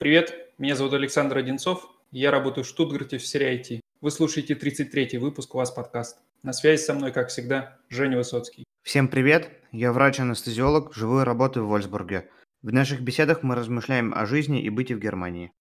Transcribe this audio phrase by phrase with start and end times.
[0.00, 3.80] Привет, меня зовут Александр Одинцов, я работаю в Штутгарте в серии IT.
[4.00, 6.16] Вы слушаете 33-й выпуск «У вас подкаст».
[6.42, 8.64] На связи со мной, как всегда, Женя Высоцкий.
[8.82, 12.30] Всем привет, я врач-анестезиолог, живу и работаю в Вольсбурге.
[12.62, 15.52] В наших беседах мы размышляем о жизни и быте в Германии.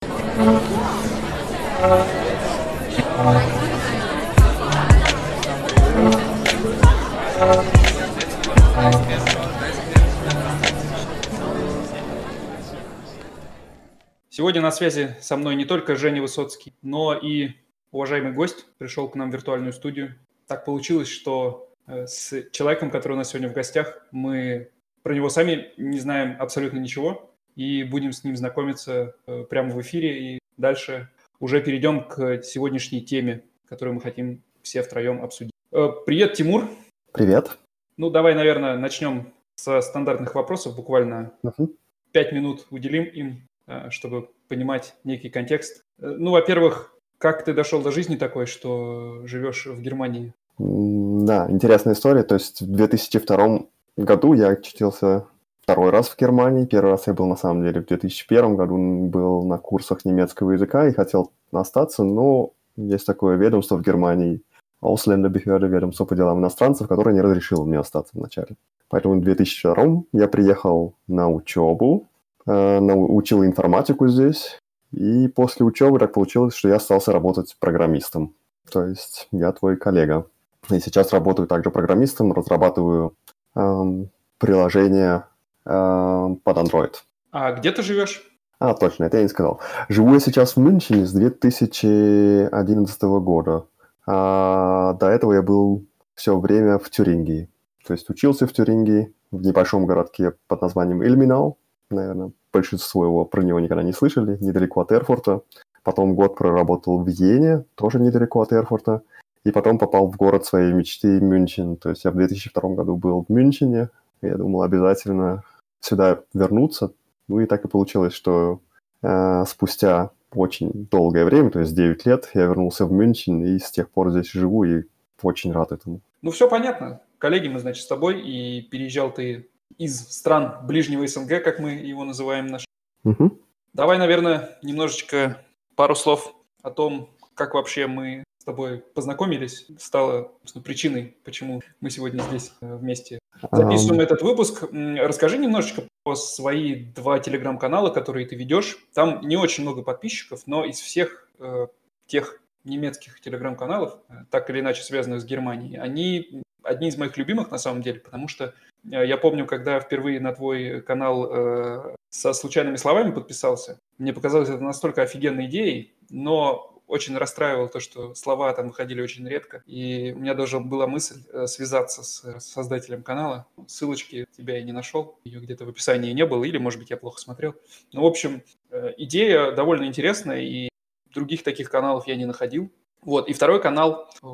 [14.39, 17.55] Сегодня на связи со мной не только Женя Высоцкий, но и
[17.91, 20.15] уважаемый гость пришел к нам в виртуальную студию.
[20.47, 24.69] Так получилось, что э, с человеком, который у нас сегодня в гостях, мы
[25.03, 29.81] про него сами не знаем абсолютно ничего и будем с ним знакомиться э, прямо в
[29.81, 30.35] эфире.
[30.35, 31.09] И дальше
[31.41, 35.51] уже перейдем к сегодняшней теме, которую мы хотим все втроем обсудить.
[35.73, 36.69] Э, привет, Тимур.
[37.11, 37.57] Привет.
[37.97, 40.77] Ну, давай, наверное, начнем со стандартных вопросов.
[40.77, 41.73] Буквально Мгм.
[42.13, 43.48] пять минут уделим им,
[43.89, 45.83] чтобы понимать некий контекст.
[45.99, 50.33] Э, Ну, во-первых, как ты дошел до жизни такой, что живешь в Германии?
[50.57, 52.23] Да, интересная история.
[52.23, 53.65] То есть в 2002
[53.97, 55.25] году я очутился
[55.61, 56.65] второй раз в Германии.
[56.65, 60.87] Первый раз я был, на самом деле, в 2001 году, был на курсах немецкого языка
[60.87, 64.41] и хотел остаться, но есть такое ведомство в Германии,
[64.81, 68.55] Ausländerbehörde, ведомство по делам иностранцев, которое не разрешило мне остаться вначале.
[68.89, 72.07] Поэтому в 2002 я приехал на учебу,
[72.51, 74.59] учил информатику здесь,
[74.91, 78.35] и после учебы так получилось, что я остался работать программистом.
[78.71, 80.25] То есть я твой коллега.
[80.69, 83.15] И сейчас работаю также программистом, разрабатываю
[83.55, 85.25] эм, приложение
[85.65, 86.95] эм, под Android.
[87.31, 88.23] А где ты живешь?
[88.59, 89.61] А, точно, это я не сказал.
[89.87, 93.65] Живу я сейчас в Мюнхене с 2011 года.
[94.05, 97.49] А до этого я был все время в Тюрингии.
[97.85, 101.57] То есть учился в Тюрингии, в небольшом городке под названием Ильминау.
[101.89, 105.41] Наверное, большинство его про него никогда не слышали, недалеко от Эрфурта.
[105.83, 109.01] Потом год проработал в Вене, тоже недалеко от Эрфурта.
[109.45, 111.77] И потом попал в город своей мечты Мюнхен.
[111.77, 113.89] То есть я в 2002 году был в Мюнхене.
[114.21, 115.43] Я думал обязательно
[115.79, 116.91] сюда вернуться.
[117.27, 118.59] Ну и так и получилось, что
[119.01, 123.71] э, спустя очень долгое время, то есть 9 лет, я вернулся в Мюнхен и с
[123.71, 124.83] тех пор здесь живу и
[125.21, 126.01] очень рад этому.
[126.21, 127.01] Ну, все понятно.
[127.17, 132.03] Коллеги мы, значит, с тобой, и переезжал ты из стран ближнего СНГ, как мы его
[132.03, 132.47] называем.
[132.47, 132.65] Наш.
[133.03, 133.39] Мгм.
[133.73, 135.41] Давай, наверное, немножечко
[135.75, 140.31] пару слов о том, как вообще мы с тобой познакомились, стало
[140.63, 143.19] причиной, почему мы сегодня здесь э, вместе
[143.51, 144.63] записываем Ам, этот выпуск.
[144.71, 148.77] Расскажи немножечко про свои два телеграм-канала, которые ты ведешь.
[148.93, 151.67] Там не очень много подписчиков, но из всех э,
[152.07, 157.51] тех немецких телеграм-каналов, э, так или иначе связанных с Германией, они одни из моих любимых
[157.51, 158.53] на самом деле, потому что
[158.83, 164.63] я помню, когда впервые на твой канал э, со случайными словами подписался, мне показалось это
[164.63, 169.61] настолько офигенной идеей, но очень расстраивало то, что слова там выходили очень редко.
[169.67, 173.45] И у меня даже была мысль э, связаться с э, создателем канала.
[173.67, 176.97] Ссылочки тебя я не нашел, ее где-то в описании не было, или, может быть, я
[176.97, 177.53] плохо смотрел.
[177.93, 178.41] Ну, в общем,
[178.71, 180.69] э, идея довольно интересная, и
[181.13, 182.71] других таких каналов я не находил.
[183.01, 184.27] Вот, и второй канал, э,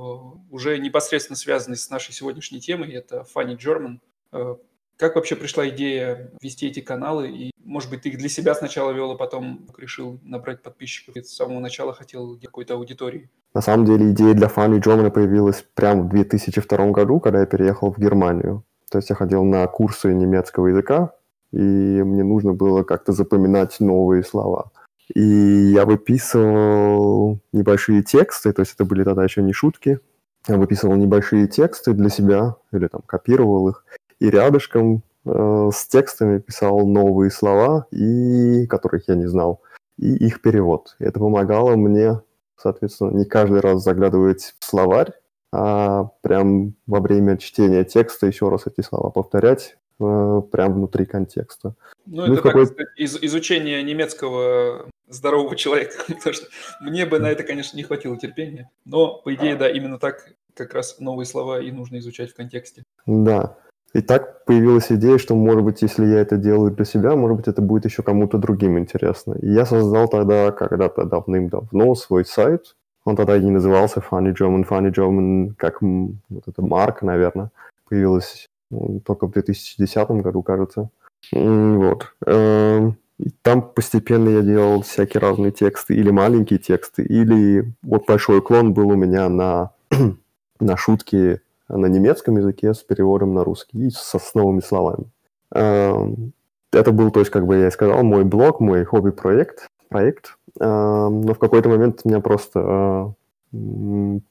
[0.49, 3.99] уже непосредственно связанный с нашей сегодняшней темой, это Funny German.
[4.35, 4.55] Э,
[4.97, 7.29] Как вообще пришла идея вести эти каналы?
[7.29, 11.15] И, может быть, ты их для себя сначала вел, а потом решил набрать подписчиков?
[11.15, 13.29] И с самого начала хотел какой-то аудитории.
[13.53, 17.91] На самом деле идея для Funny German появилась прямо в 2002 году, когда я переехал
[17.91, 18.63] в Германию.
[18.89, 21.13] То есть я ходил на курсы немецкого языка,
[21.51, 24.71] и мне нужно было как-то запоминать новые слова.
[25.13, 29.99] И я выписывал небольшие тексты, то есть это были тогда еще не шутки.
[30.47, 33.83] Я выписывал небольшие тексты для себя, или там копировал их,
[34.19, 39.61] и рядышком э, с текстами писал новые слова, и которых я не знал,
[39.97, 40.95] и их перевод.
[40.99, 42.21] Это помогало мне,
[42.57, 45.11] соответственно, не каждый раз заглядывать в словарь,
[45.51, 51.75] а прям во время чтения текста еще раз эти слова повторять э, прям внутри контекста.
[52.05, 56.47] Ну, Ну, это, какой- так сказать, из- изучение немецкого здорового человека, потому что
[56.81, 58.69] мне бы на это, конечно, не хватило терпения.
[58.85, 62.83] Но, по идее, да, именно так как раз новые слова и нужно изучать в контексте.
[63.05, 63.57] Да.
[63.95, 67.47] И так появилась идея, что, может быть, если я это делаю для себя, может быть,
[67.47, 69.35] это будет еще кому-то другим интересно.
[69.41, 72.75] И я создал тогда когда-то давным-давно свой сайт.
[73.05, 77.51] Он тогда не назывался Funny German, Funny German, как вот эта марка, наверное,
[77.87, 80.89] появилась ну, только в 2010 году, кажется.
[81.31, 82.13] Вот.
[82.25, 88.41] Эм, И там постепенно я делал всякие разные тексты, или маленькие тексты, или вот большой
[88.41, 89.71] клон был у меня на,
[90.59, 91.39] на шутки
[91.69, 95.05] на немецком языке с переводом на русский и с основными словами.
[95.53, 96.33] Эм,
[96.71, 99.67] Это был, то есть, как бы я и сказал, мой блог, мой хобби-проект.
[99.89, 103.13] проект, но в какой-то момент у меня просто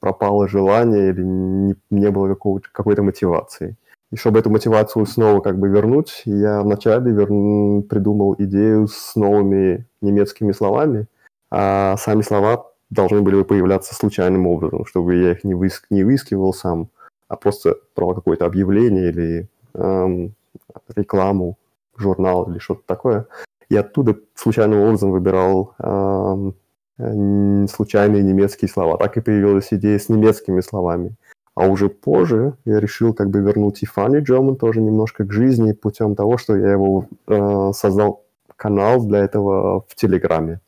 [0.00, 3.76] пропало желание или не, было какой-то мотивации.
[4.12, 7.28] И чтобы эту мотивацию снова как бы вернуть, я вначале вер...
[7.88, 11.06] придумал идею с новыми немецкими словами,
[11.50, 15.86] а сами слова должны были бы появляться случайным образом, чтобы я их не, выск...
[15.90, 16.88] не выискивал сам,
[17.28, 20.34] а просто про какое-то объявление или эм,
[20.94, 21.58] рекламу,
[21.96, 23.26] журнал или что-то такое.
[23.68, 26.54] И оттуда случайным образом выбирал эм,
[27.68, 28.96] случайные немецкие слова.
[28.98, 31.16] Так и появилась идея с немецкими словами.
[31.54, 35.72] А уже позже я решил как бы вернуть и Funny German тоже немножко к жизни
[35.72, 38.24] путем того, что я его э, создал
[38.56, 40.60] канал для этого в Телеграме.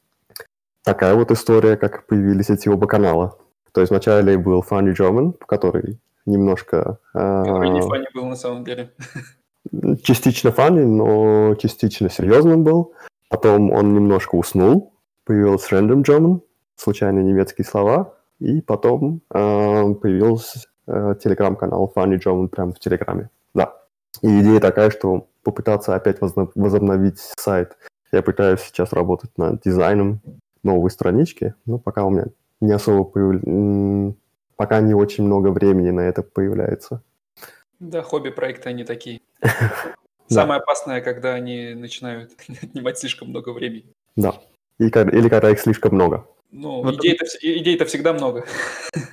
[0.84, 3.36] Такая вот история, как появились эти оба канала.
[3.72, 6.98] То есть вначале был Funny German, который немножко...
[7.14, 8.92] Э, который не был на самом деле.
[10.02, 12.92] Частично funny, но частично серьезным был.
[13.28, 14.92] Потом он немножко уснул,
[15.24, 16.40] появился Random German,
[16.76, 23.30] случайные немецкие слова, и потом э, появился э, телеграм-канал Funny German прямо в Телеграме.
[23.54, 23.74] Да.
[24.22, 27.76] И идея такая, что попытаться опять возобновить сайт.
[28.12, 30.20] Я пытаюсь сейчас работать над дизайном
[30.62, 32.26] новой странички, но пока у меня
[32.60, 34.14] не особо появ...
[34.56, 37.02] пока не очень много времени на это появляется.
[37.78, 39.20] Да, хобби-проекты они такие.
[40.28, 42.32] Самое опасное, когда они начинают
[42.62, 43.92] отнимать слишком много времени.
[44.16, 44.34] Да.
[44.78, 46.26] Или когда их слишком много.
[46.50, 46.94] Ну, вот...
[46.94, 48.44] идей-то, идей-то всегда много.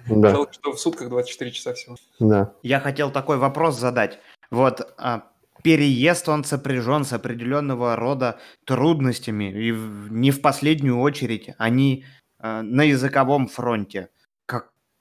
[0.10, 0.31] Да.
[0.31, 1.95] Жалко, что в сутках 24 часа всего.
[2.19, 2.54] Да.
[2.62, 4.19] Я хотел такой вопрос задать.
[4.51, 5.30] Вот а,
[5.63, 12.06] переезд, он сопряжен с определенного рода трудностями, и не в последнюю очередь они
[12.38, 14.10] а, на языковом фронте.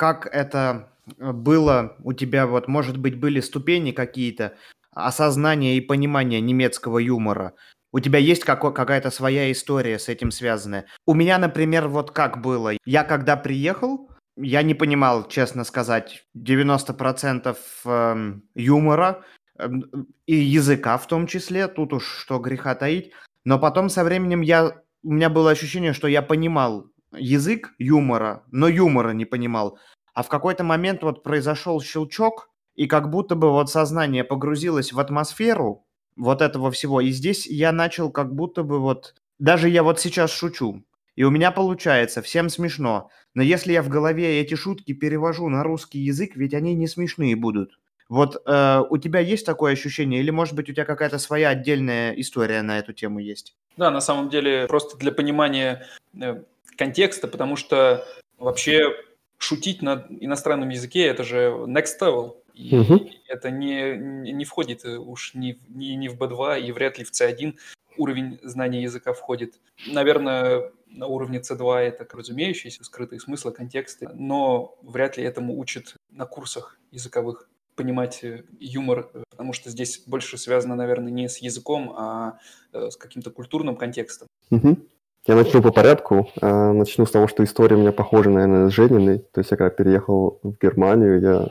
[0.03, 4.55] Как, это было у тебя, вот, может быть, были ступени какие-то
[4.91, 7.53] осознания и понимания немецкого юмора?
[7.93, 10.87] У тебя есть какой- какая-то своя история с этим связанная?
[11.07, 12.73] У меня, например, вот как было.
[12.85, 19.23] Я когда приехал, я не понимал, честно сказать, 90% эм, юмора
[19.61, 19.85] эм,
[20.27, 21.69] и языка в том числе.
[21.69, 23.13] Тут уж что греха таить.
[23.45, 28.69] Но потом со временем я, у меня было ощущение, что я понимал язык юмора, но
[28.69, 29.79] юмора не понимал.
[30.15, 35.01] А в какой-то момент вот произошел щелчок, и как будто бы вот сознание погрузилось в
[35.01, 35.85] атмосферу,
[36.17, 37.01] вот этого всего.
[37.01, 39.15] И здесь я начал как будто бы вот...
[39.39, 40.85] Даже я вот сейчас шучу,
[41.17, 43.11] и у меня получается, всем смешно.
[43.35, 47.35] Но если я в голове эти шутки перевожу на русский язык, ведь они не смешные
[47.35, 47.79] будут.
[48.09, 52.13] Вот э, у тебя есть такое ощущение, или может быть у тебя какая-то своя отдельная
[52.13, 53.57] история на эту тему есть?
[53.77, 55.87] Да, на самом деле просто для понимания
[56.21, 56.43] э,
[56.83, 58.05] контекста, потому что
[58.39, 58.97] вообще
[59.39, 61.37] шутить на иностранном языке это же
[61.67, 62.37] next level.
[62.55, 63.09] И угу.
[63.29, 63.97] это не,
[64.33, 67.55] не входит э, уж ни, ни, ни в B2 и вряд ли в C1
[67.97, 69.61] уровень знания языка входит.
[69.87, 76.27] Наверное, на уровне C2 это разумеющиеся скрытые смыслы, контексты, но вряд ли этому учат на
[76.27, 81.95] курсах языковых понимать э, юмор, э, потому что здесь больше связано, наверное, не с языком,
[81.97, 82.39] а
[82.73, 84.27] с каким-то культурным контекстом.
[84.51, 84.77] Угу.
[85.25, 86.29] Я начну по порядку.
[86.41, 89.19] Начну с того, что история у меня похожа, наверное, с Жениной.
[89.33, 91.49] То есть я когда переехал в Германию, я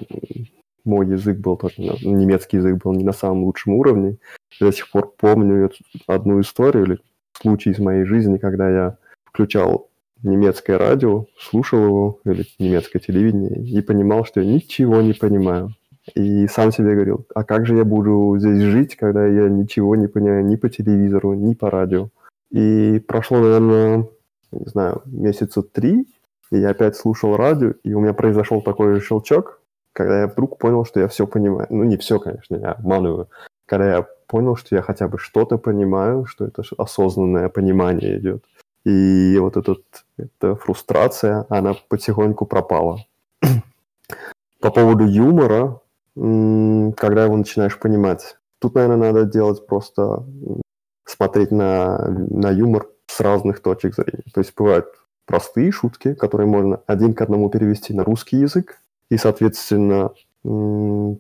[0.83, 4.18] мой язык был тоже, немецкий язык был не на самом лучшем уровне.
[4.59, 5.69] Я до сих пор помню
[6.07, 7.00] одну историю или
[7.39, 9.89] случай из моей жизни, когда я включал
[10.21, 15.75] немецкое радио, слушал его, или немецкое телевидение, и понимал, что я ничего не понимаю.
[16.16, 20.07] И сам себе говорил, а как же я буду здесь жить, когда я ничего не
[20.07, 22.09] понимаю ни по телевизору, ни по радио.
[22.52, 24.10] И прошло, наверное,
[24.52, 26.08] не знаю, месяца три,
[26.52, 29.62] и я опять слушал радио, и у меня произошел такой же щелчок,
[29.94, 31.68] когда я вдруг понял, что я все понимаю.
[31.70, 33.30] Ну, не все, конечно, я обманываю.
[33.66, 38.44] Когда я понял, что я хотя бы что-то понимаю, что это осознанное понимание идет.
[38.86, 39.84] И вот этот,
[40.18, 43.06] эта фрустрация, она потихоньку пропала.
[44.60, 45.80] По поводу юмора,
[46.16, 50.26] когда его начинаешь понимать, тут, наверное, надо делать просто
[51.11, 51.97] смотреть на,
[52.30, 54.23] на юмор с разных точек зрения.
[54.33, 54.87] То есть бывают
[55.25, 60.11] простые шутки, которые можно один к одному перевести на русский язык, и, соответственно,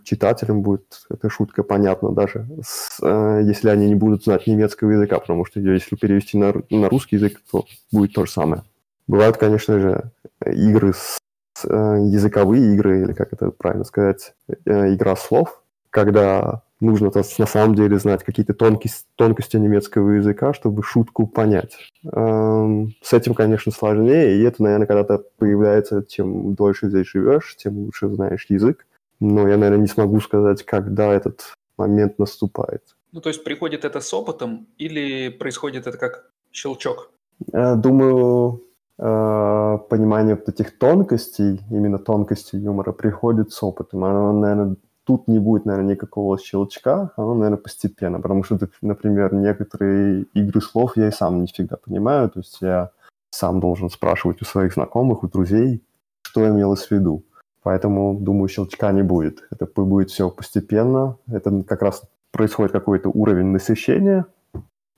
[0.03, 5.19] читателям будет эта шутка понятна даже, с, э, если они не будут знать немецкого языка,
[5.19, 8.63] потому что если перевести на, на русский язык, то будет то же самое.
[9.07, 10.11] Бывают, конечно же,
[10.43, 11.19] игры, с,
[11.53, 17.45] с, э, языковые игры, или как это правильно сказать, э, игра слов, когда нужно на
[17.45, 21.77] самом деле знать какие-то тонкости, тонкости немецкого языка, чтобы шутку понять.
[22.11, 27.77] Эм, с этим, конечно, сложнее, и это, наверное, когда-то появляется, чем дольше здесь живешь, тем
[27.77, 28.85] лучше знаешь язык.
[29.19, 32.81] Но я, наверное, не смогу сказать, когда этот момент наступает.
[33.11, 37.11] Ну, то есть приходит это с опытом или происходит это как щелчок?
[37.53, 38.63] Э, думаю,
[38.97, 44.03] э, понимание вот этих тонкостей, именно тонкостей юмора приходит с опытом.
[44.03, 50.23] Оно, наверное, тут не будет, наверное, никакого щелчка, оно, наверное, постепенно, потому что, например, некоторые
[50.33, 52.91] игры слов я и сам не всегда понимаю, то есть я
[53.31, 55.83] сам должен спрашивать у своих знакомых, у друзей,
[56.21, 57.23] что имелось в виду.
[57.63, 59.47] Поэтому, думаю, щелчка не будет.
[59.51, 61.17] Это будет все постепенно.
[61.27, 64.25] Это как раз происходит какой-то уровень насыщения,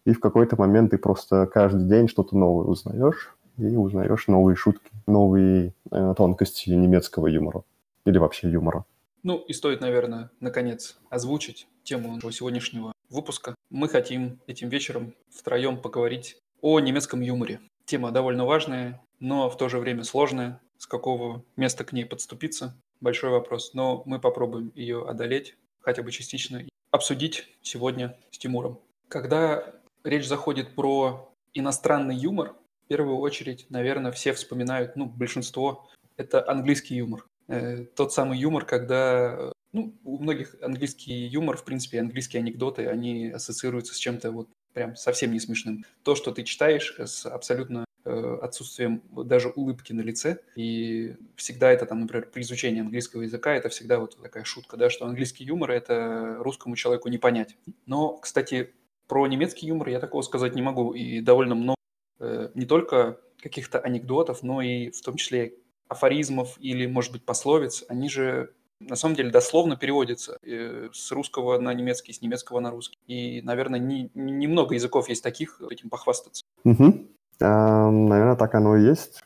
[0.06, 4.92] и в какой-то момент ты просто каждый день что-то новое узнаешь, и узнаешь новые шутки,
[5.08, 7.64] новые э, тонкости немецкого юмора
[8.06, 8.86] или вообще юмора.
[9.24, 13.56] Ну и стоит, наверное, наконец озвучить тему сегодняшнего выпуска.
[13.70, 17.62] Мы хотим этим вечером втроем поговорить о немецком юморе.
[17.86, 20.62] Тема довольно важная, но в то же время сложная.
[20.78, 23.74] С какого места к ней подступиться– большой вопрос.
[23.74, 28.80] Но мы попробуем ее одолеть, хотя бы частично, и обсудить сегодня с Тимуром.
[29.08, 35.88] Когда речь заходит про иностранный юмор, в первую очередь, наверное, все вспоминают, ну, большинство,
[36.18, 37.26] это английский юмор.
[37.54, 43.30] Э, тот самый юмор, когда ну, у многих английский юмор, в принципе, английские анекдоты, они
[43.30, 45.86] ассоциируются с чем-то вот прям совсем не смешным.
[46.04, 51.86] То, что ты читаешь с абсолютно э, отсутствием даже улыбки на лице, и всегда это
[51.86, 55.72] там, например, при изучении английского языка, это всегда вот такая шутка, да, что английский юмор
[55.72, 57.56] это русскому человеку не понять.
[57.86, 58.74] Но, кстати,
[59.08, 61.78] про немецкий юмор я такого сказать не могу, и довольно много
[62.20, 65.54] э, не только каких-то анекдотов, но и в том числе
[65.88, 71.60] афоризмов или, может быть, пословиц, они же на самом деле дословно переводятся э, с русского
[71.60, 72.98] на немецкий, с немецкого на русский.
[73.08, 76.44] И, наверное, не, немного языков есть таких, этим похвастаться.
[76.66, 77.08] Угу.
[77.42, 79.24] А, наверное, так оно и есть.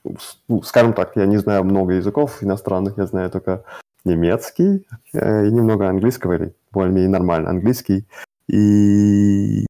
[0.47, 3.63] Ну, скажем так, я не знаю много языков иностранных, я знаю только
[4.05, 8.05] немецкий э, и немного английского, или более-менее нормально английский.
[8.47, 9.65] И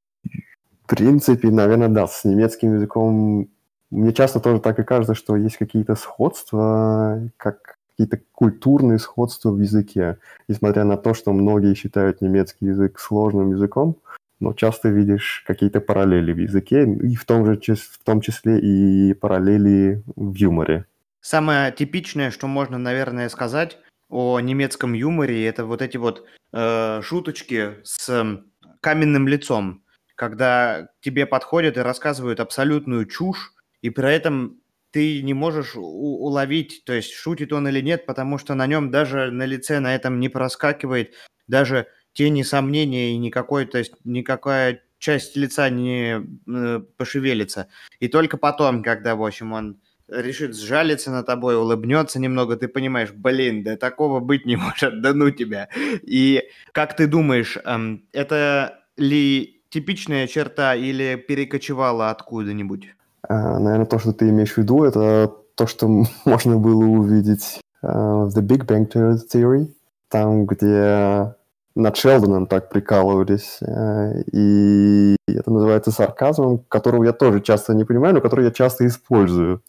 [0.83, 3.49] в принципе, наверное, да, с немецким языком
[3.91, 9.59] мне часто тоже так и кажется, что есть какие-то сходства, как какие-то культурные сходства в
[9.59, 10.19] языке.
[10.47, 13.97] Несмотря на то, что многие считают немецкий язык сложным языком,
[14.39, 19.13] но часто видишь какие-то параллели в языке, и в том, же, в том числе и
[19.13, 20.85] параллели в юморе.
[21.21, 23.79] Самое типичное, что можно, наверное, сказать
[24.09, 28.39] о немецком юморе, это вот эти вот э, шуточки с
[28.79, 29.81] каменным лицом,
[30.15, 36.93] когда тебе подходят и рассказывают абсолютную чушь, и при этом ты не можешь уловить, то
[36.93, 40.29] есть шутит он или нет, потому что на нем даже на лице на этом не
[40.29, 41.13] проскакивает
[41.47, 47.67] даже тени сомнения и никакой, то есть никакая часть лица не э, пошевелится.
[47.99, 53.11] И только потом, когда, в общем, он решит сжалиться на тобой, улыбнется немного, ты понимаешь,
[53.11, 55.69] блин, да такого быть не может, да ну тебя.
[56.01, 62.96] И как ты думаешь, эм, это ли типичная черта или перекочевала откуда-нибудь?
[63.23, 65.87] А, наверное, то, что ты имеешь в виду, это то, что
[66.25, 68.89] можно было увидеть uh, в The Big Bang
[69.33, 69.73] Theory,
[70.09, 71.33] там, где
[71.75, 73.59] над Шелдоном так прикалывались.
[73.61, 78.85] Uh, и это называется сарказмом, которого я тоже часто не понимаю, но который я часто
[78.87, 79.61] использую.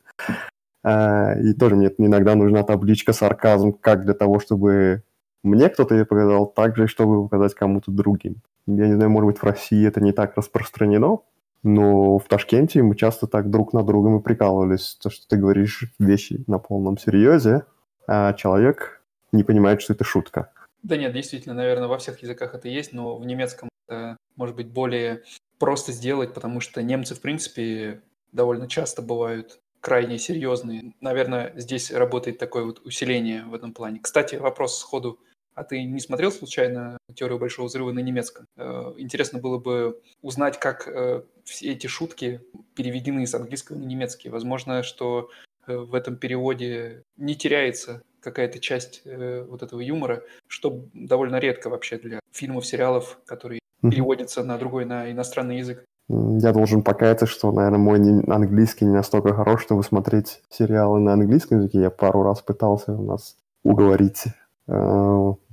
[0.87, 5.03] И тоже мне иногда нужна табличка сарказм как для того, чтобы
[5.43, 8.37] мне кто-то ее показал, так же, чтобы показать кому-то другим.
[8.67, 11.19] Я не знаю, может быть, в России это не так распространено,
[11.63, 14.97] но в Ташкенте мы часто так друг на друга мы прикалывались.
[15.03, 17.65] То, что ты говоришь вещи на полном серьезе,
[18.07, 20.51] а человек не понимает, что это шутка.
[20.83, 24.69] Да нет, действительно, наверное, во всех языках это есть, но в немецком это может быть
[24.69, 25.23] более
[25.59, 28.01] просто сделать, потому что немцы, в принципе,
[28.33, 30.93] довольно часто бывают крайне серьезные.
[31.01, 34.01] Наверное, здесь работает такое вот усиление в этом плане.
[34.01, 35.19] Кстати, вопрос сходу
[35.59, 38.47] а ты не смотрел случайно «Теорию большого взрыва» на немецком?
[38.57, 42.41] Э, интересно было бы узнать, как э, все эти шутки
[42.77, 44.29] переведены с английского на немецкий.
[44.29, 45.31] Возможно, что
[45.67, 51.99] э, в этом переводе не теряется какая-то часть вот этого юмора, что довольно редко вообще
[51.99, 55.85] для фильмов, сериалов, которые переводятся на другой, на иностранный язык.
[56.09, 61.59] Я должен покаяться, что, наверное, мой английский не настолько хорош, чтобы смотреть сериалы на английском
[61.59, 61.81] языке.
[61.81, 64.25] Я пару раз пытался у нас уговорить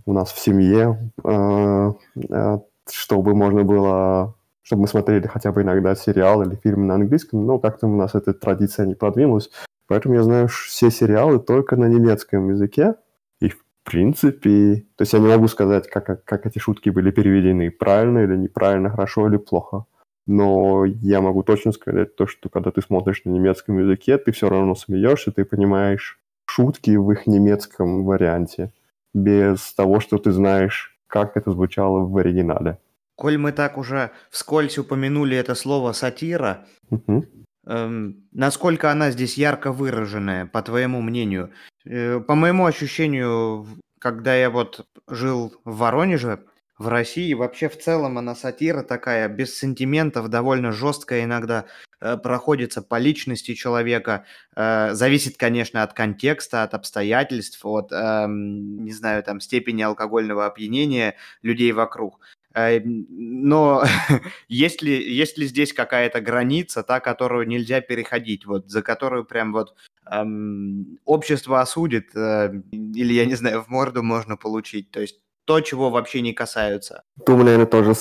[0.06, 1.94] у нас в семье, э,
[2.30, 2.60] э,
[2.90, 7.60] чтобы можно было, чтобы мы смотрели хотя бы иногда сериал или фильм на английском, но
[7.60, 9.50] как-то у нас эта традиция не продвинулась.
[9.88, 12.96] Поэтому я знаю все сериалы только на немецком языке.
[13.40, 17.70] И в принципе, то есть я не могу сказать, как, как эти шутки были переведены,
[17.72, 19.86] правильно или неправильно, хорошо или плохо.
[20.28, 24.50] Но я могу точно сказать то, что когда ты смотришь на немецком языке, ты все
[24.50, 28.72] равно смеешься, ты понимаешь шутки в их немецком варианте
[29.16, 32.78] без того, что ты знаешь, как это звучало в оригинале.
[33.16, 37.26] Коль мы так уже вскользь упомянули это слово «сатира», угу.
[37.66, 41.52] эм, насколько она здесь ярко выраженная, по твоему мнению?
[41.86, 43.66] Э, по моему ощущению,
[44.00, 46.44] когда я вот жил в Воронеже,
[46.78, 51.66] в России, вообще в целом она сатира такая, без сентиментов, довольно жесткая иногда,
[52.02, 54.26] э, проходится по личности человека.
[54.56, 61.16] Э, зависит, конечно, от контекста, от обстоятельств, от, э, не знаю, там, степени алкогольного опьянения
[61.42, 62.20] людей вокруг.
[62.54, 63.84] Э, но
[64.50, 69.54] есть ли, есть ли здесь какая-то граница, та, которую нельзя переходить, вот, за которую прям
[69.54, 69.76] вот
[70.12, 75.62] эм, общество осудит, э, или, я не знаю, в морду можно получить, то есть то,
[75.62, 77.04] чего вообще не касаются?
[77.26, 77.94] Думаю, наверное, тоже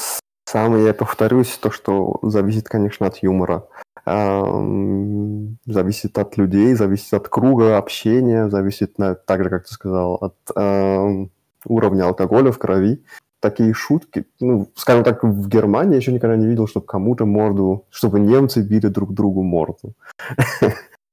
[0.47, 3.67] самое, я повторюсь, то, что зависит, конечно, от юмора.
[4.07, 10.15] Эм, зависит от людей, зависит от круга общения, зависит, на, так же, как ты сказал,
[10.15, 11.31] от эм,
[11.67, 13.03] уровня алкоголя в крови
[13.45, 17.85] такие шутки, ну, скажем так, в Германии я еще никогда не видел, чтобы кому-то морду,
[17.91, 19.93] чтобы немцы били друг другу морду.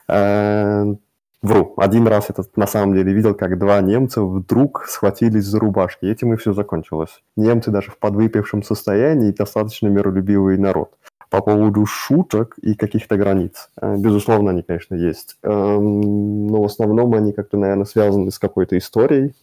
[1.42, 6.06] Вру, один раз это на самом деле видел, как два немца вдруг схватились за рубашки,
[6.06, 7.24] этим и все закончилось.
[7.36, 10.94] Немцы даже в подвыпившем состоянии достаточно миролюбивый народ.
[11.32, 13.70] По поводу шуток и каких-то границ.
[13.82, 15.38] Э, безусловно, они, конечно, есть.
[15.42, 19.34] Эм, но в основном они как-то, наверное, связаны с какой-то историей,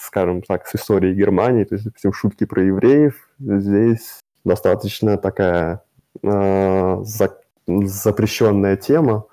[0.00, 5.82] скажем так, с историей Германии, то есть, допустим, шутки про евреев, здесь достаточно такая
[6.22, 9.26] э, за, запрещенная тема.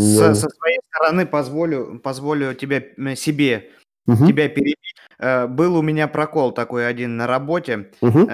[0.00, 3.70] Со, со своей стороны позволю, позволю тебе, себе
[4.06, 4.26] угу.
[4.26, 4.94] тебя перебить.
[5.18, 7.90] Э, был у меня прокол такой один на работе.
[8.00, 8.28] Угу.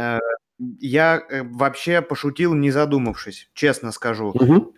[0.80, 4.28] Я э, вообще пошутил, не задумавшись, честно скажу.
[4.28, 4.74] Угу.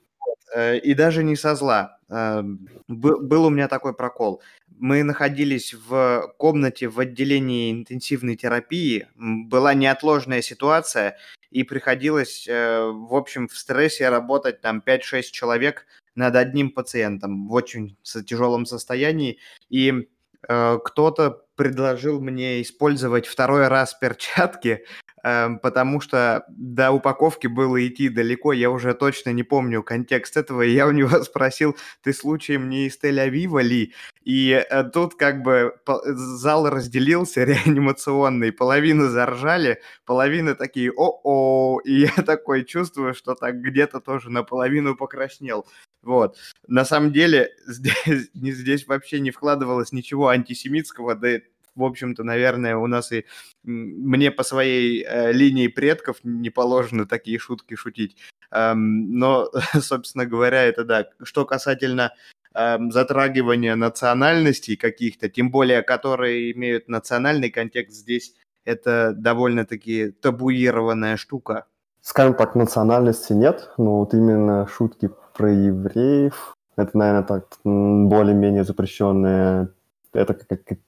[0.83, 1.99] И даже не со зла.
[2.09, 4.43] Был у меня такой прокол
[4.81, 9.07] мы находились в комнате в отделении интенсивной терапии.
[9.15, 11.19] Была неотложная ситуация,
[11.51, 17.97] и приходилось, в общем, в стрессе работать там 5-6 человек над одним пациентом в очень
[18.27, 19.39] тяжелом состоянии.
[19.69, 20.09] И
[20.49, 24.85] э, кто-то предложил мне использовать второй раз перчатки,
[25.23, 30.73] потому что до упаковки было идти далеко, я уже точно не помню контекст этого, и
[30.73, 33.93] я у него спросил, ты случаем не из Тель-Авива ли?
[34.23, 42.11] И э, тут как бы зал разделился реанимационный, половина заржали, половина такие о-о, и я
[42.27, 45.67] такой чувствую, что так где-то тоже наполовину покраснел.
[46.03, 46.37] Вот.
[46.67, 51.41] На самом деле здесь, здесь вообще не вкладывалось ничего антисемитского, да
[51.81, 53.25] в общем-то, наверное, у нас и
[53.65, 58.17] мне по своей э, линии предков не положено такие шутки шутить.
[58.53, 61.07] Эм, но, собственно говоря, это да.
[61.23, 62.13] Что касательно
[62.55, 71.65] эм, затрагивания национальностей каких-то, тем более, которые имеют национальный контекст здесь, это довольно-таки табуированная штука.
[72.03, 79.71] Скажем так, национальности нет, но вот именно шутки про евреев, это, наверное, так более-менее запрещенная
[80.13, 80.79] это как,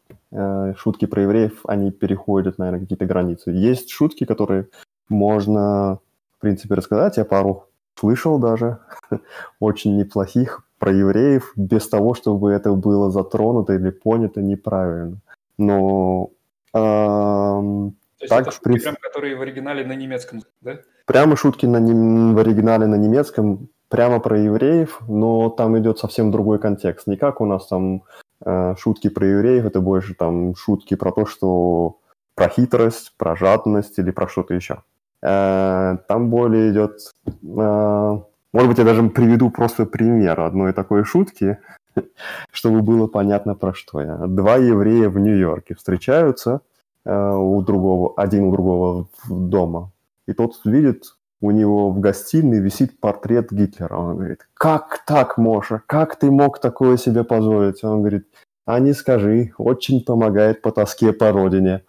[0.77, 3.51] шутки про евреев, они переходят, наверное, какие-то границы.
[3.51, 4.69] Есть шутки, которые
[5.09, 5.99] можно,
[6.37, 7.17] в принципе, рассказать.
[7.17, 8.79] Я пару слышал даже,
[9.61, 15.19] очень неплохих про евреев, без того, чтобы это было затронуто или понято неправильно.
[15.59, 16.31] Но
[16.75, 18.79] эм, то есть так, это шутки, при...
[18.81, 20.79] прям, которые в оригинале на немецком, да?
[21.07, 22.35] Прямо шутки на не...
[22.35, 27.07] в оригинале на немецком, прямо про евреев, но там идет совсем другой контекст.
[27.07, 28.03] Не как у нас там
[28.45, 31.99] Э, шутки про евреев, это больше там шутки про то, что
[32.35, 34.83] про хитрость, про жадность или про что-то еще.
[35.23, 36.99] Э, там более идет...
[37.27, 38.21] Э,
[38.53, 41.59] может быть, я даже приведу просто пример одной такой шутки,
[42.51, 44.17] чтобы было понятно про что я.
[44.17, 46.61] Два еврея в Нью-Йорке встречаются
[47.05, 49.91] у другого, один у другого дома,
[50.29, 53.97] и тот видит у него в гостиной висит портрет Гитлера.
[53.97, 57.83] Он говорит, как так, Моша, как ты мог такое себе позволить?
[57.85, 58.27] Он говорит,
[58.65, 61.83] а не скажи, очень помогает по тоске по родине.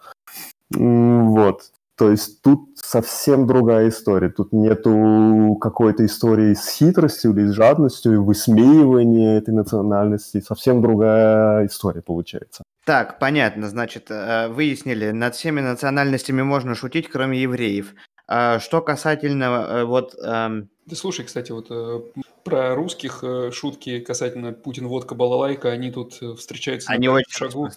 [0.71, 1.61] Вот.
[1.95, 4.29] То есть тут совсем другая история.
[4.29, 10.41] Тут нету какой-то истории с хитростью или с жадностью, и высмеивания этой национальности.
[10.41, 12.63] Совсем другая история получается.
[12.85, 13.69] Так, понятно.
[13.69, 17.93] Значит, э, выяснили, над всеми национальностями можно шутить, кроме евреев.
[18.27, 20.15] А что касательно э, вот...
[20.21, 20.69] Эм...
[20.85, 22.01] Да слушай, кстати, вот э,
[22.43, 27.69] про русских э, шутки касательно Путин, водка, балалайка, они тут встречаются они на очень шагу.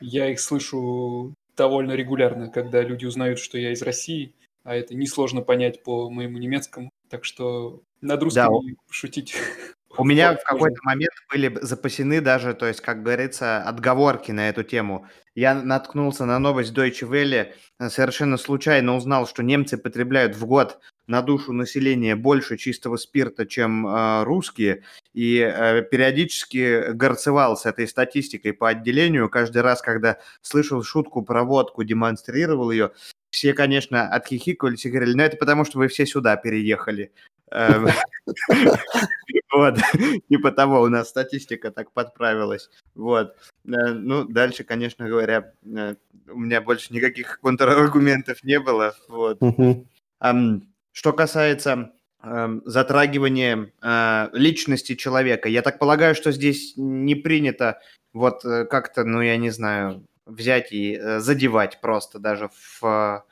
[0.00, 4.34] Я их слышу довольно регулярно, когда люди узнают, что я из России,
[4.64, 6.90] а это несложно понять по моему немецкому.
[7.08, 8.82] Так что над русскими да.
[8.90, 9.34] шутить
[9.98, 14.62] У меня в какой-то момент были запасены даже, то есть, как говорится, отговорки на эту
[14.62, 15.08] тему.
[15.34, 20.78] Я наткнулся на новость Deutsche Welle, э, совершенно случайно узнал, что немцы потребляют в год
[21.08, 24.84] на душу населения больше чистого спирта, чем э, русские,
[25.14, 29.28] и э, периодически горцевал с этой статистикой по отделению.
[29.28, 32.92] Каждый раз, когда слышал шутку про водку, демонстрировал ее,
[33.30, 37.12] все, конечно, отхихикались и говорили, ну это потому, что вы все сюда переехали.
[37.50, 37.88] Эм,
[39.52, 39.78] вот,
[40.28, 42.70] типа того, у нас статистика так подправилась.
[42.94, 43.36] Вот.
[43.66, 45.94] Э, ну, дальше, конечно говоря, э,
[46.28, 48.94] у меня больше никаких контраргументов не было.
[49.08, 49.38] Вот.
[50.92, 51.92] Что касается
[52.24, 57.78] эм, затрагивания э, личности человека, я так полагаю, что здесь не принято
[58.12, 63.24] вот как-то, ну, я не знаю, взять и задевать просто даже в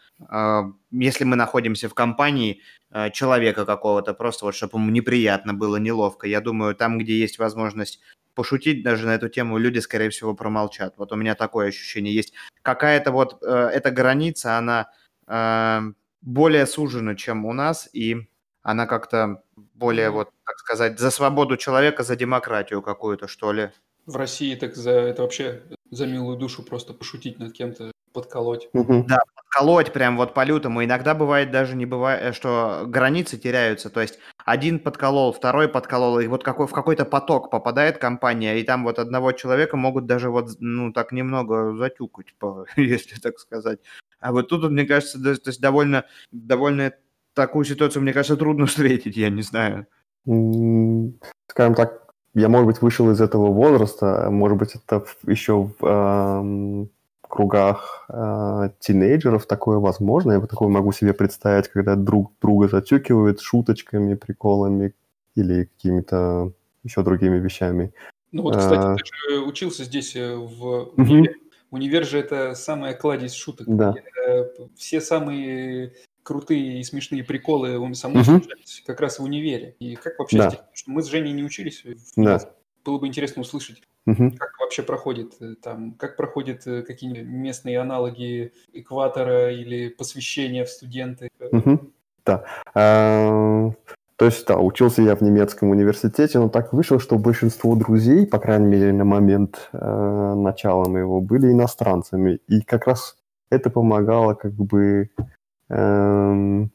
[0.90, 2.62] если мы находимся в компании
[2.96, 6.26] Э, человека какого-то, просто вот чтобы ему неприятно было, неловко.
[6.26, 8.00] Я думаю, там, где есть возможность
[8.34, 10.94] пошутить даже на эту тему, люди, скорее всего, промолчат.
[10.96, 12.32] Вот у меня такое ощущение есть.
[12.62, 14.90] Какая-то вот э, эта граница, она
[15.26, 15.80] э,
[16.22, 18.28] более сужена, чем у нас, и
[18.62, 19.42] она как-то
[19.74, 23.70] более, вот, так сказать, за свободу человека, за демократию какую-то, что ли.
[24.06, 28.68] В России так за это вообще за милую душу просто пошутить над кем-то подколоть.
[28.72, 29.04] Угу.
[29.06, 30.82] Да, подколоть прям вот по-лютому.
[30.82, 33.90] Иногда бывает даже не бывает, э, что границы теряются.
[33.90, 38.64] То есть один подколол, второй подколол, и вот какой, в какой-то поток попадает компания, и
[38.64, 42.34] там вот одного человека могут даже вот, ну, так немного затюкать,
[42.76, 43.80] если так сказать.
[44.18, 46.92] А вот тут, мне кажется, то есть довольно, довольно
[47.34, 49.86] такую ситуацию, мне кажется, трудно встретить, я не знаю.
[51.48, 56.88] Скажем так, я, может быть, вышел из этого возраста, может быть, это еще в,
[57.36, 60.32] кругах э, тинейджеров такое возможно.
[60.32, 64.94] Я такое могу себе представить, когда друг друга затюкивают шуточками, приколами
[65.34, 67.92] или какими-то еще другими вещами.
[68.32, 68.96] Ну вот, кстати, а...
[68.96, 71.30] ты же учился здесь э, в универе.
[71.30, 71.40] Угу.
[71.72, 73.66] Универ же это самая кладезь шуток.
[73.68, 73.94] Да.
[74.76, 77.94] Все самые крутые и смешные приколы у угу.
[77.94, 79.76] случались как раз в универе.
[79.78, 80.68] И как вообще, да.
[80.72, 81.84] что мы с Женей не учились?
[82.16, 82.40] Да.
[82.82, 84.32] Было бы интересно услышать, Угу.
[84.38, 90.70] Как вообще проходит э, там, как проходят э, какие-нибудь местные аналоги экватора или посвящения в
[90.70, 91.28] студенты?
[91.40, 91.80] Угу.
[92.24, 92.44] Да.
[92.74, 93.70] А,
[94.16, 98.38] то есть, да, учился я в немецком университете, но так вышло, что большинство друзей, по
[98.38, 102.40] крайней мере, на момент э, начала моего, были иностранцами.
[102.48, 103.16] И как раз
[103.50, 105.10] это помогало как бы
[105.68, 106.66] э,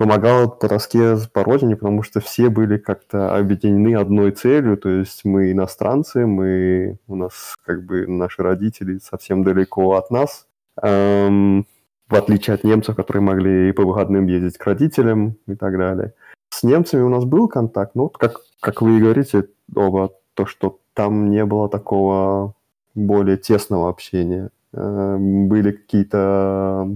[0.00, 5.26] помогало по тоске по родине, потому что все были как-то объединены одной целью, то есть
[5.26, 10.46] мы иностранцы, мы, у нас как бы наши родители совсем далеко от нас,
[10.80, 11.66] эм,
[12.08, 16.14] в отличие от немцев, которые могли по выходным ездить к родителям и так далее.
[16.48, 20.78] С немцами у нас был контакт, ну, как, как вы и говорите, оба, то, что
[20.94, 22.54] там не было такого
[22.94, 24.48] более тесного общения.
[24.72, 26.88] Э, были какие-то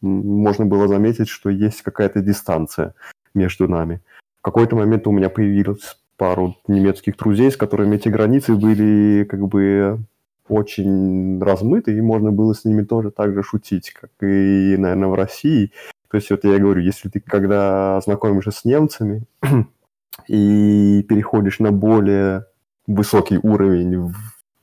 [0.00, 2.94] можно было заметить, что есть какая-то дистанция
[3.34, 4.00] между нами.
[4.38, 9.46] В какой-то момент у меня появилось пару немецких друзей, с которыми эти границы были как
[9.48, 10.00] бы
[10.48, 15.14] очень размыты, и можно было с ними тоже так же шутить, как и, наверное, в
[15.14, 15.72] России.
[16.10, 19.24] То есть вот я говорю, если ты когда знакомишься с немцами
[20.28, 22.46] и переходишь на более
[22.86, 24.14] высокий уровень в,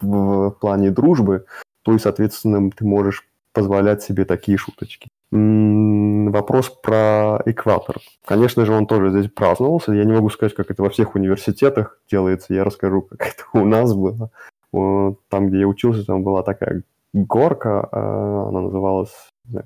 [0.01, 1.45] в плане дружбы,
[1.83, 5.07] то и, соответственно, ты можешь позволять себе такие шуточки.
[5.35, 7.97] Вопрос про экватор.
[8.25, 9.91] Конечно же, он тоже здесь праздновался.
[9.91, 12.53] Я не могу сказать, как это во всех университетах делается.
[12.53, 14.29] Я расскажу, как это у нас было.
[14.71, 19.13] Там, где я учился, там была такая горка, а, она называлась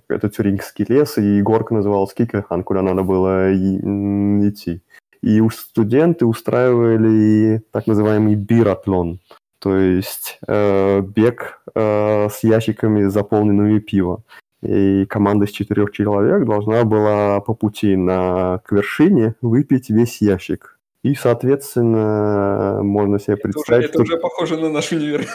[0.08, 4.82] это Тюрингский лес, и горка называлась Кикехан, куда надо было идти.
[5.22, 9.20] И студенты устраивали так называемый биратлон,
[9.60, 14.24] то есть э, бег э, с ящиками, заполненными пива
[14.62, 20.80] и команда из четырех человек должна была по пути на, к вершине выпить весь ящик.
[21.02, 23.86] И, соответственно, можно себе представить...
[23.86, 25.26] Это уже, это уже похоже на наш универ.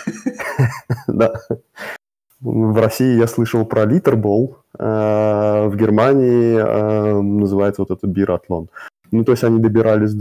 [1.06, 1.40] Да.
[2.40, 8.68] В России я слышал про литербол, а в Германии а, называется вот это биратлон.
[9.10, 10.14] Ну, то есть они добирались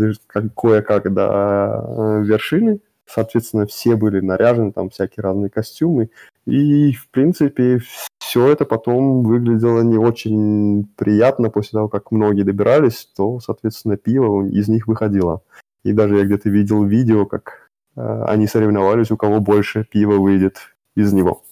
[0.56, 6.10] кое-как до а, вершины, соответственно, все были наряжены, там всякие разные костюмы,
[6.46, 7.80] и, в принципе,
[8.20, 14.46] все это потом выглядело не очень приятно после того, как многие добирались, то, соответственно, пиво
[14.46, 15.42] из них выходило.
[15.84, 20.58] И даже я где-то видел видео, как э, они соревновались, у кого больше пива выйдет
[20.96, 21.44] из него.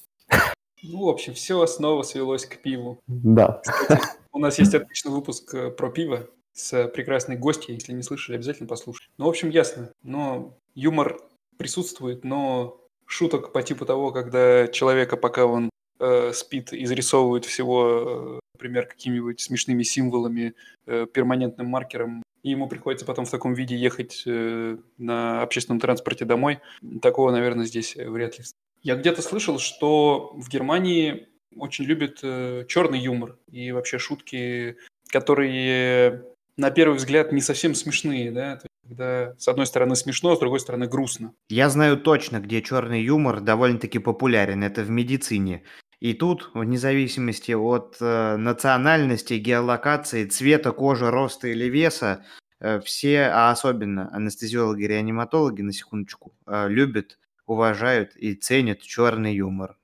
[0.83, 2.99] Ну, в общем, все снова свелось к пиву.
[3.07, 3.61] Да.
[3.63, 7.75] Кстати, у нас есть отличный выпуск э, про пиво с прекрасной гостьей.
[7.75, 9.11] Если не слышали, обязательно послушайте.
[9.17, 9.91] Ну, в общем, ясно.
[10.03, 11.19] Но юмор
[11.61, 15.69] присутствует, но шуток по типу того, когда человека, пока он
[15.99, 20.55] э, спит, изрисовывают всего, э, например, какими-нибудь смешными символами,
[20.87, 26.25] э, перманентным маркером, и ему приходится потом в таком виде ехать э, на общественном транспорте
[26.25, 26.61] домой.
[26.99, 28.45] Такого, наверное, здесь вряд ли.
[28.81, 34.77] Я где-то слышал, что в Германии очень любят э, черный юмор и вообще шутки,
[35.09, 36.25] которые
[36.57, 38.59] на первый взгляд не совсем смешные, да,
[38.91, 41.33] когда с одной стороны смешно, а с другой стороны грустно.
[41.47, 44.63] Я знаю точно, где черный юмор довольно-таки популярен.
[44.63, 45.63] Это в медицине.
[46.01, 52.25] И тут, вне зависимости от э, национальности, геолокации, цвета кожи, роста или веса,
[52.59, 59.77] э, все, а особенно анестезиологи-реаниматологи, на секундочку, э, любят, уважают и ценят черный юмор.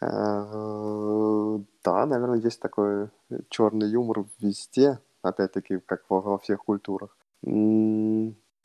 [0.00, 3.08] Э, Да, наверное, есть такой
[3.48, 7.16] черный юмор везде, опять-таки, как во, во всех культурах.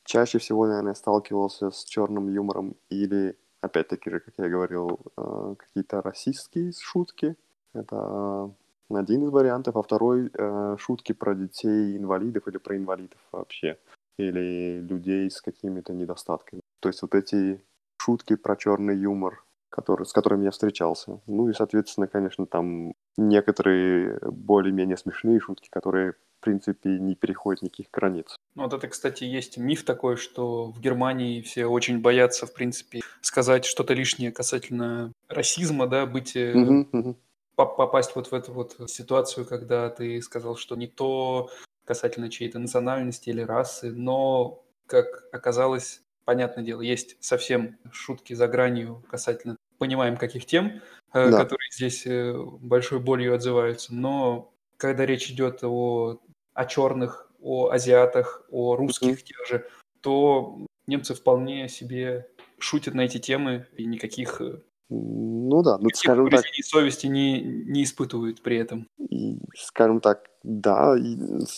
[0.06, 6.00] Чаще всего, наверное, сталкивался с черным юмором или опять-таки же, как я говорил, э, какие-то
[6.00, 7.36] расистские шутки.
[7.74, 8.54] Это
[8.88, 13.78] один из вариантов, а второй э, шутки про детей инвалидов или про инвалидов вообще,
[14.18, 16.60] или людей с какими-то недостатками.
[16.80, 17.60] То есть вот эти
[18.00, 21.20] шутки про черный юмор, который, с которыми я встречался.
[21.26, 27.90] Ну и, соответственно, конечно, там некоторые более-менее смешные шутки, которые, в принципе, не переходят никаких
[27.90, 28.36] границ.
[28.56, 33.00] Ну, вот это, кстати, есть миф такой, что в Германии все очень боятся, в принципе,
[33.20, 37.16] сказать что-то лишнее касательно расизма, да, быть, мгм.
[37.54, 41.50] попасть вот в эту вот ситуацию, когда ты сказал, что не то
[41.84, 49.04] касательно чьей-то национальности или расы, но, как оказалось, понятное дело, есть совсем шутки за гранью
[49.10, 50.80] касательно, понимаем, каких тем,
[51.12, 51.36] э, Да.
[51.44, 56.18] которые здесь э, большой болью отзываются, но когда речь идет о,
[56.54, 59.66] о черных, о азиатах, о русских тех же,
[60.00, 62.28] то немцы вполне себе
[62.58, 67.84] шутят на эти темы и никаких, э, Ну да, ну скажем так, совести не, не
[67.84, 68.88] испытывают при этом.
[68.98, 71.16] И, скажем так, да, и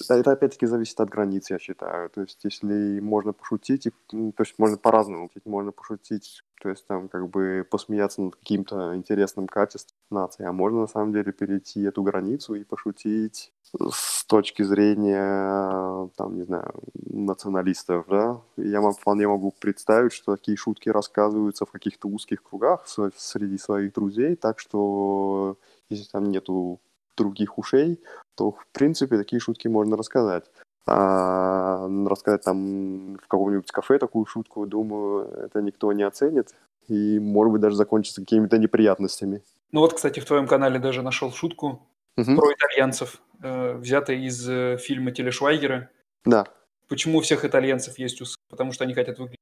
[0.08, 2.10] это опять-таки зависит от границ, я считаю.
[2.10, 7.08] То есть, если можно пошутить, и, то есть можно по-разному, можно пошутить, то есть там
[7.08, 12.02] как бы посмеяться над каким-то интересным качеством нации, а можно на самом деле перейти эту
[12.02, 13.52] границу и пошутить
[13.90, 18.40] с точки зрения, там, не знаю, националистов, да.
[18.56, 24.36] Я вполне могу представить, что такие шутки рассказываются в каких-то узких кругах среди своих друзей,
[24.36, 25.56] так что
[25.90, 26.80] если там нету
[27.16, 28.00] других ушей,
[28.36, 30.44] то, в принципе, такие шутки можно рассказать.
[30.86, 36.54] А рассказать там в каком-нибудь кафе такую шутку, думаю, это никто не оценит.
[36.88, 39.42] И, может быть, даже закончится какими-то неприятностями.
[39.72, 41.82] Ну вот, кстати, в твоем канале даже нашел шутку
[42.18, 42.36] Мгм.
[42.36, 45.90] про итальянцев, э, взятая из э, фильма Телешвайгера.
[46.24, 46.46] Да,
[46.88, 48.36] Почему у всех итальянцев есть усы?
[48.48, 49.38] Потому что они хотят выглядеть.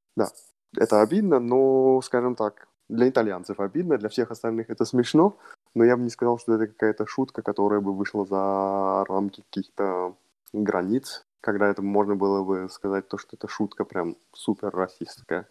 [0.76, 5.38] это обидно, но, скажем так, для итальянцев обидно, для всех остальных это смешно,
[5.74, 10.16] но я бы не сказал, что это какая-то шутка, которая бы вышла за рамки каких-то
[10.52, 15.48] границ, когда это можно было бы сказать то, что это шутка прям супер расистская.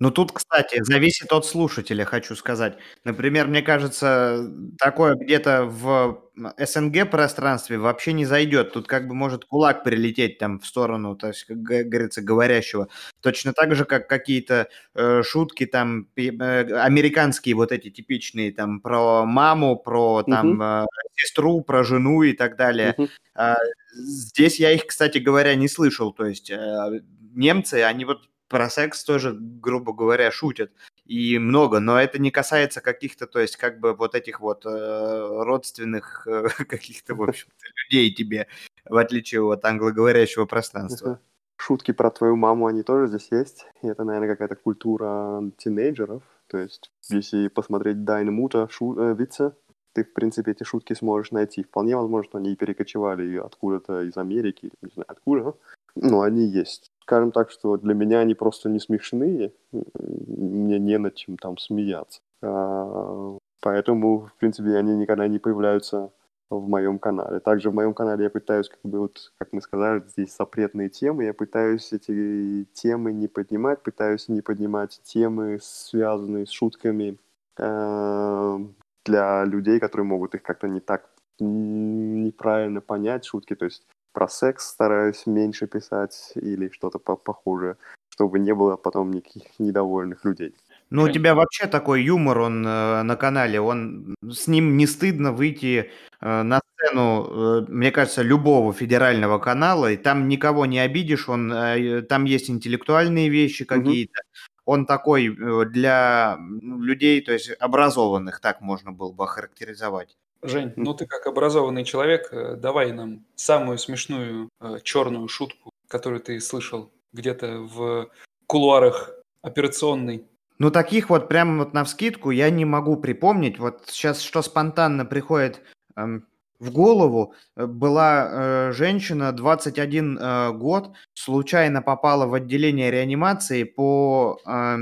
[0.00, 2.78] Ну тут, кстати, зависит от слушателя, хочу сказать.
[3.04, 6.22] Например, мне кажется, такое где-то в
[6.58, 8.72] СНГ пространстве вообще не зайдет.
[8.72, 12.88] Тут как бы может кулак прилететь там в сторону, то есть, как говорится, говорящего.
[13.20, 19.26] Точно так же, как какие-то э, шутки там э, американские вот эти типичные там про
[19.26, 20.62] маму, про там Мгм.
[20.62, 22.94] э, сестру, про жену и так далее.
[22.96, 23.08] Мгм.
[23.34, 23.56] А,
[23.92, 26.12] Здесь я их, кстати говоря, не слышал.
[26.12, 27.00] То есть э,
[27.34, 30.72] немцы, они вот про секс тоже, грубо говоря, шутят.
[31.06, 35.42] И много, но это не касается каких-то, то есть как бы вот этих вот э,
[35.44, 38.48] родственных э, каких-то, в общем-то, людей тебе,
[38.84, 41.20] в отличие от англоговорящего пространства.
[41.56, 43.66] Шутки про твою маму, они тоже здесь есть.
[43.82, 46.22] И это, наверное, какая-то культура тинейджеров.
[46.48, 49.52] То есть, если посмотреть Дайна Мута шу- э, вице,
[49.92, 51.62] ты, в принципе, эти шутки сможешь найти.
[51.62, 55.54] Вполне возможно, что они перекочевали откуда-то из Америки, не знаю откуда,
[55.94, 56.90] но они есть.
[57.02, 62.20] Скажем так, что для меня они просто не смешные, мне не над чем там смеяться.
[62.42, 66.10] А, Поэтому, в принципе, они никогда не появляются
[66.48, 67.40] в моем канале.
[67.40, 71.24] Также в моем канале я пытаюсь, как бы вот, как мы сказали, здесь запретные темы,
[71.24, 77.18] я пытаюсь эти темы не поднимать, пытаюсь не поднимать темы, связанные с шутками
[77.58, 78.58] э,
[79.04, 81.08] для людей, которые могут их как-то не так
[81.38, 87.76] неправильно понять, шутки, то есть про секс стараюсь меньше писать или что-то по похожее,
[88.08, 90.54] чтобы не было потом никаких недовольных людей.
[90.90, 95.32] Ну, у тебя вообще такой юмор, он э, на канале, он с ним не стыдно
[95.32, 101.28] выйти э, на сцену, э, мне кажется, любого федерального канала, и там никого не обидишь,
[101.28, 104.20] он, э, там есть интеллектуальные вещи какие-то,
[104.64, 110.16] он такой э, для людей, то есть образованных, так можно было бы охарактеризовать.
[110.42, 116.20] Жень, ну ты как образованный человек, э, давай нам самую смешную э, черную шутку, которую
[116.20, 118.10] ты слышал где-то в
[118.46, 119.10] кулуарах
[119.42, 120.24] операционной.
[120.58, 123.58] Ну, таких вот прямо вот на вскидку я не могу припомнить.
[123.58, 125.62] Вот сейчас что спонтанно приходит
[125.96, 126.26] эм,
[126.58, 127.34] в голову.
[127.56, 134.76] Э, была э, женщина, 21 э, год, случайно попала в отделение реанимации по э,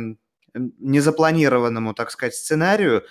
[0.54, 3.04] незапланированному, так сказать, сценарию.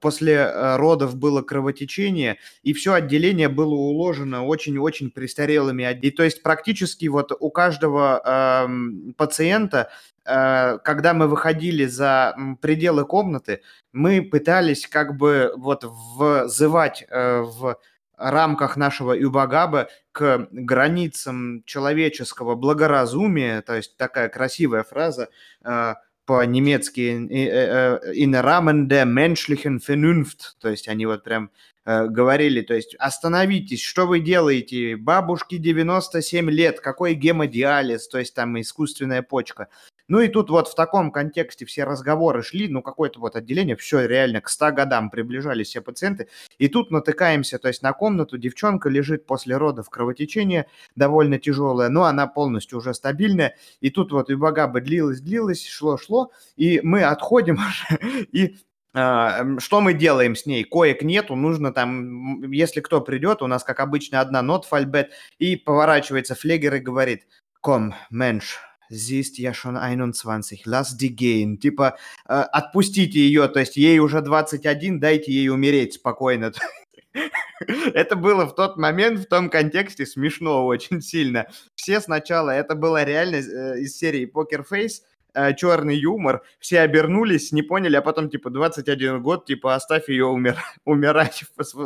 [0.00, 5.98] После э, родов было кровотечение, и все отделение было уложено очень-очень престарелыми.
[6.02, 9.90] И то есть практически вот у каждого э, пациента
[10.30, 17.78] Э, когда мы выходили за пределы комнаты, мы пытались как бы вот взывать э, в
[18.16, 25.30] рамках нашего Юбагаба к границам человеческого благоразумия, то есть такая красивая фраза
[25.64, 25.94] э,
[26.30, 27.10] по-немецки
[28.14, 31.50] «in Rahmen der menschlichen Vernunft», то есть они вот прям
[31.84, 38.60] говорили, то есть остановитесь, что вы делаете, бабушке 97 лет, какой гемодиализ, то есть там
[38.60, 39.66] искусственная почка.
[40.10, 44.06] Ну и тут вот в таком контексте все разговоры шли, ну какое-то вот отделение, все
[44.06, 46.26] реально к 100 годам приближались все пациенты.
[46.58, 52.04] И тут натыкаемся, то есть на комнату, девчонка лежит после родов кровотечение, довольно тяжелое, но
[52.04, 53.54] она полностью уже стабильная.
[53.80, 57.60] И тут вот и бога бы длилось, длилось, шло, шло, и мы отходим
[58.32, 58.56] и
[58.92, 60.64] Uh, что мы делаем с ней?
[60.64, 65.54] Коек нету, нужно там, если кто придет, у нас, как обычно, одна нот фальбет, и
[65.54, 67.22] поворачивается флегер и говорит,
[67.60, 68.58] ком, менш,
[68.90, 71.58] siehst ja schon 21, lass die gehen.
[71.58, 71.96] Типа,
[72.28, 76.52] э, отпустите ее, то есть ей уже 21, дайте ей умереть спокойно.
[77.94, 81.46] Это было в тот момент, в том контексте смешно очень сильно.
[81.74, 85.02] Все сначала, это было реально э, из серии Poker Face,
[85.56, 90.56] черный юмор, все обернулись, не поняли, а потом, типа, 21 год, типа, оставь ее умер,
[90.84, 91.44] умирать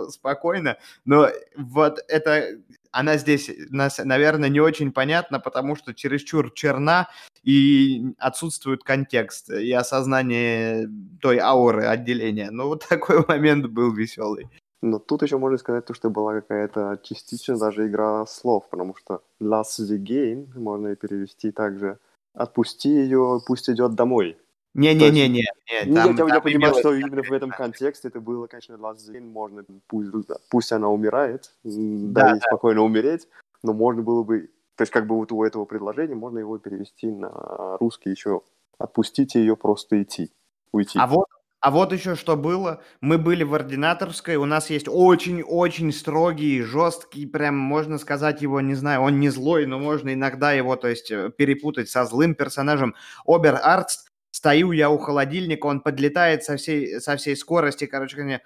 [0.09, 0.79] спокойно.
[1.05, 2.59] Но вот это
[2.95, 7.09] она здесь, наверное, не очень понятна, потому что чересчур черна
[7.43, 10.89] и отсутствует контекст и осознание
[11.21, 12.51] той ауры отделения.
[12.51, 14.49] Ну, вот такой момент был веселый.
[14.81, 19.23] Но тут еще можно сказать, то, что была какая-то частично даже игра слов, потому что
[19.41, 21.99] last the game можно и перевести также
[22.35, 24.37] «отпусти ее, пусть идет домой».
[24.75, 25.45] Не-не-не-не.
[25.87, 30.11] Ну, я, я, понимаю, что именно в этом контексте это было, конечно, last можно, пусть,
[30.51, 32.41] пусть она умирает, да, да.
[32.41, 33.29] спокойно умереть,
[33.63, 37.07] но можно было бы, то есть как бы вот у этого предложения можно его перевести
[37.07, 38.43] на русский еще
[38.79, 40.33] «отпустите ее, просто идти,
[40.73, 40.99] уйти».
[40.99, 41.27] А вот
[41.65, 42.83] а вот еще что было.
[43.01, 48.75] Мы были в ординаторской, у нас есть очень-очень строгий, жесткий, прям можно сказать его, не
[48.75, 52.95] знаю, он не злой, но можно иногда его, то есть, э, перепутать со злым персонажем.
[53.27, 54.13] Обер-Арст,
[54.45, 58.43] стою я у холодильника, он подлетает со всей, со всей скорости, короче, ко мне,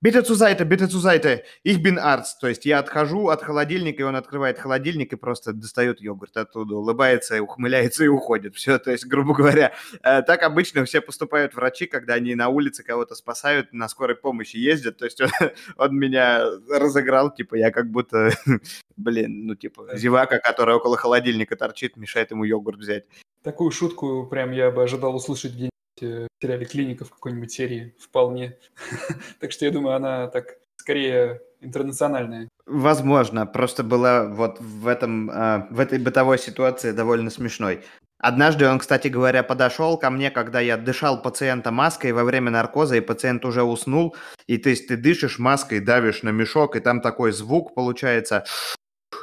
[0.00, 1.42] Bitte zur Seite, bitte zur Seite.
[1.64, 2.40] Ich bin Arzt.
[2.40, 6.76] То есть я отхожу от холодильника, и он открывает холодильник и просто достает йогурт оттуда,
[6.76, 8.54] улыбается, ухмыляется и уходит.
[8.54, 12.84] Все, то есть, грубо говоря, э, так обычно все поступают врачи, когда они на улице
[12.84, 14.98] кого-то спасают, на скорой помощи ездят.
[14.98, 15.30] То есть он,
[15.76, 18.30] он меня разыграл, типа я как будто,
[18.96, 23.04] блин, ну типа зевака, которая около холодильника торчит, мешает ему йогурт взять.
[23.42, 25.70] Такую шутку прям я бы ожидал услышать где
[26.02, 28.56] Э, в сериале «Клиника» в какой-нибудь серии вполне.
[29.40, 32.48] так что я думаю, она так скорее интернациональная.
[32.66, 37.84] Возможно, просто была вот в, этом, э, в этой бытовой ситуации довольно смешной.
[38.20, 42.96] Однажды он, кстати говоря, подошел ко мне, когда я дышал пациента маской во время наркоза,
[42.96, 44.16] и пациент уже уснул,
[44.48, 48.44] и то есть ты дышишь маской, давишь на мешок, и там такой звук получается.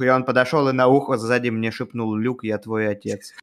[0.02, 3.34] И он подошел и на ухо сзади мне шепнул, Люк, я твой отец.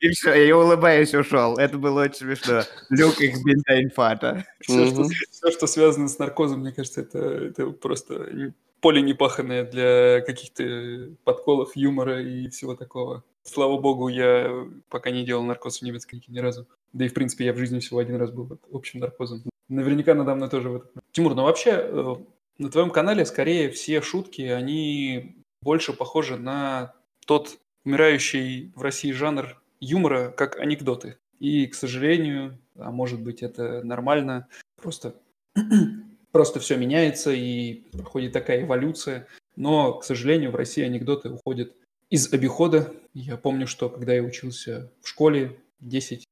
[0.00, 1.56] И все, я улыбаюсь, ушел.
[1.56, 2.62] Это было очень смешно.
[2.90, 4.44] Люк их инфата.
[4.60, 10.20] Все, что, все, что связано с наркозом, мне кажется, это, это просто поле непаханное для
[10.20, 13.24] каких-то подколов, юмора и всего такого.
[13.42, 16.66] Слава богу, я пока не делал наркоз в немецкой ни разу.
[16.92, 19.42] Да и, в принципе, я в жизни всего один раз был под общим наркозом.
[19.68, 20.90] Наверняка надо мной тоже в этом.
[21.12, 22.14] Тимур, ну вообще, э,
[22.58, 26.94] на твоем канале скорее все шутки, они больше похожи на
[27.26, 31.18] тот умирающий в России жанр юмора как анекдоты.
[31.40, 34.48] И, к сожалению, а может быть это нормально,
[34.80, 35.14] просто,
[36.32, 39.26] просто все меняется и проходит такая эволюция.
[39.56, 41.72] Но, к сожалению, в России анекдоты уходят
[42.10, 42.92] из обихода.
[43.12, 46.22] Я помню, что когда я учился в школе 10-15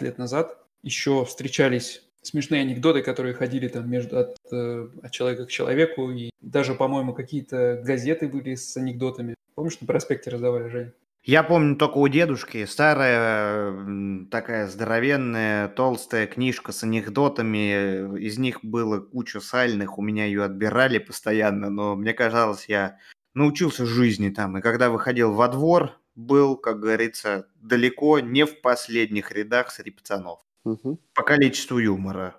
[0.00, 5.50] лет назад, еще встречались смешные анекдоты, которые ходили там между от, э, от человека к
[5.50, 9.34] человеку, и даже, по-моему, какие-то газеты были с анекдотами.
[9.54, 10.92] Помнишь, на проспекте раздавали, Жень?
[11.24, 18.18] Я помню только у дедушки старая такая здоровенная толстая книжка с анекдотами.
[18.18, 22.98] Из них было куча сальных, у меня ее отбирали постоянно, но мне казалось, я
[23.34, 24.56] научился жизни там.
[24.56, 30.40] И когда выходил во двор, был, как говорится, далеко не в последних рядах среди пацанов.
[30.64, 30.98] Угу.
[31.14, 32.36] По количеству юмора.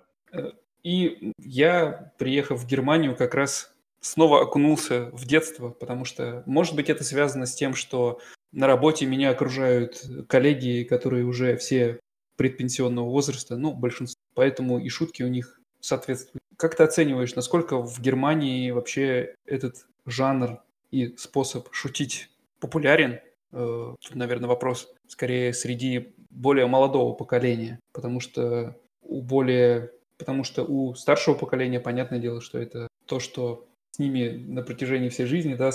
[0.82, 6.88] И я, приехав в Германию, как раз снова окунулся в детство, потому что, может быть,
[6.88, 8.20] это связано с тем, что
[8.52, 12.00] на работе меня окружают коллеги, которые уже все
[12.36, 16.42] предпенсионного возраста, ну, большинство, поэтому и шутки у них соответствуют.
[16.56, 23.20] Как ты оцениваешь, насколько в Германии вообще этот жанр и способ шутить популярен?
[23.52, 30.64] Э, тут, наверное, вопрос скорее среди более молодого поколения, потому что у более, потому что
[30.64, 35.54] у старшего поколения понятное дело, что это то, что с ними на протяжении всей жизни,
[35.54, 35.70] да,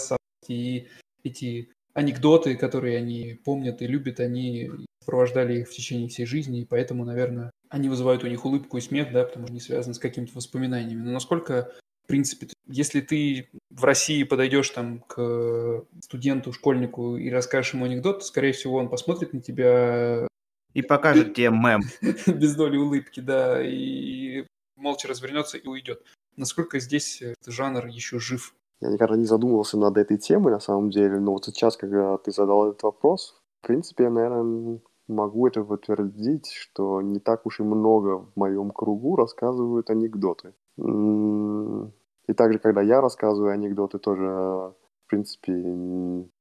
[0.48, 0.88] и
[1.24, 4.70] эти анекдоты, которые они помнят и любят, они
[5.02, 8.82] сопровождали их в течение всей жизни, и поэтому, наверное, они вызывают у них улыбку и
[8.82, 11.02] смех, да, потому что они связаны с какими-то воспоминаниями.
[11.02, 11.72] Но насколько,
[12.04, 18.20] в принципе, если ты в России подойдешь там к студенту, школьнику и расскажешь ему анекдот,
[18.20, 20.28] то, скорее всего, он посмотрит на тебя...
[20.76, 21.82] И покажет тебе мем.
[22.28, 24.46] Без доли улыбки, да, и
[24.76, 26.04] молча развернется и уйдет.
[26.36, 28.54] Насколько здесь этот жанр еще жив?
[28.82, 32.32] Я никогда не задумывался над этой темой, на самом деле, но вот сейчас, когда ты
[32.34, 37.64] задал этот вопрос, в принципе, я, наверное, могу это подтвердить, что не так уж и
[37.64, 40.54] много в моем кругу рассказывают анекдоты.
[40.78, 45.54] И также, когда я рассказываю анекдоты, тоже, в принципе,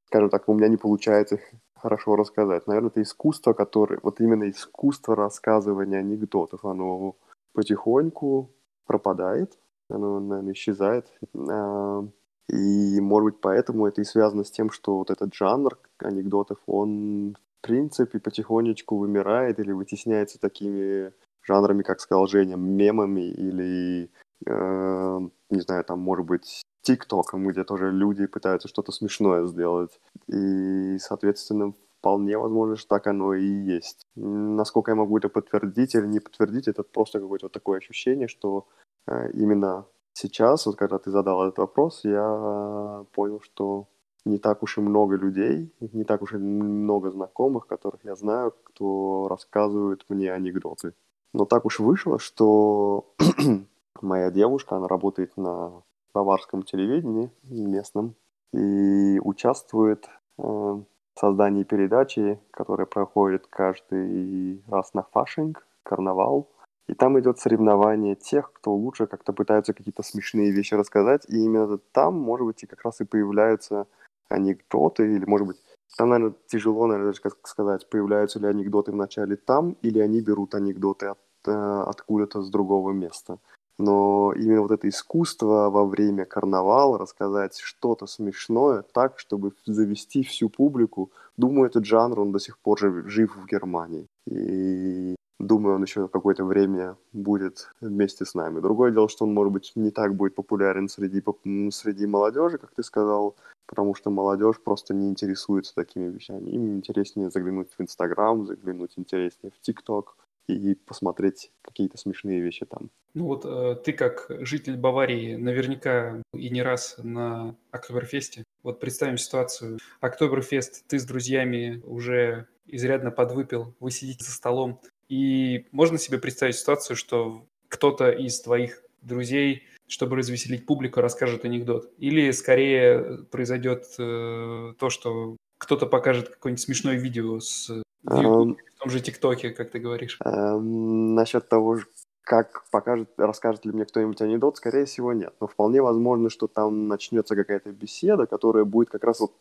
[0.06, 1.42] скажем так, у меня не получается их
[1.84, 2.66] хорошо рассказать.
[2.66, 7.14] Наверное, это искусство, которое, вот именно искусство рассказывания анекдотов, оно
[7.52, 8.50] потихоньку
[8.86, 9.58] пропадает,
[9.90, 11.06] оно, наверное, исчезает.
[11.36, 12.02] А,
[12.48, 17.36] и, может быть, поэтому это и связано с тем, что вот этот жанр анекдотов, он,
[17.60, 21.12] в принципе, потихонечку вымирает или вытесняется такими
[21.42, 24.10] жанрами, как сказал Женя, мемами или,
[24.46, 25.20] э,
[25.50, 30.00] не знаю, там, может быть, ТикТоком, где тоже люди пытаются что-то смешное сделать.
[30.28, 34.06] И, соответственно, вполне возможно, что так оно и есть.
[34.14, 38.66] Насколько я могу это подтвердить или не подтвердить, это просто какое-то вот такое ощущение, что
[39.08, 43.88] э, именно Сейчас, вот когда ты задал этот вопрос, я понял, что
[44.24, 48.54] не так уж и много людей, не так уж и много знакомых, которых я знаю,
[48.64, 50.94] кто рассказывает мне анекдоты.
[51.32, 53.12] Но так уж вышло, что
[54.00, 55.82] моя девушка, она работает на
[56.14, 58.14] баварском телевидении местном
[58.52, 60.06] и участвует
[60.38, 60.84] э, в
[61.18, 66.48] создании передачи, которая проходит каждый раз на фашинг, карнавал.
[66.86, 71.24] И там идет соревнование тех, кто лучше как-то пытаются какие-то смешные вещи рассказать.
[71.28, 73.86] И именно там, может быть, и как раз и появляются
[74.28, 75.56] анекдоты, или, может быть,
[75.96, 80.54] там, наверное, тяжело, наверное, даже как сказать, появляются ли анекдоты вначале там, или они берут
[80.54, 83.38] анекдоты от, э, откуда-то с другого места.
[83.78, 90.48] Но именно вот это искусство во время карнавала рассказать что-то смешное так, чтобы завести всю
[90.48, 91.10] публику.
[91.36, 94.06] Думаю, этот жанр, он до сих пор жив в Германии.
[94.26, 98.60] И Думаю, он еще какое-то время будет вместе с нами.
[98.60, 101.22] Другое дело, что он, может быть, не так будет популярен среди,
[101.70, 103.34] среди молодежи, как ты сказал,
[103.66, 106.50] потому что молодежь просто не интересуется такими вещами.
[106.50, 110.16] Им интереснее заглянуть в Инстаграм, заглянуть интереснее в ТикТок
[110.48, 112.90] и посмотреть какие-то смешные вещи там.
[113.14, 118.44] Ну вот э, ты как житель Баварии наверняка и не раз на Октоберфесте.
[118.62, 119.78] Вот представим ситуацию.
[120.00, 126.56] Октоберфест, ты с друзьями уже изрядно подвыпил, вы сидите за столом, и можно себе представить
[126.56, 131.92] ситуацию, что кто-то из твоих друзей, чтобы развеселить публику, расскажет анекдот.
[131.98, 137.70] Или скорее произойдет э, то, что кто-то покажет какое-нибудь смешное видео с
[138.04, 140.18] в том же ТикТоке, как ты говоришь.
[140.24, 141.78] Um, насчет того,
[142.22, 145.34] как покажет, расскажет ли мне кто-нибудь анекдот, скорее всего, нет.
[145.40, 149.32] Но вполне возможно, что там начнется какая-то беседа, которая будет как раз вот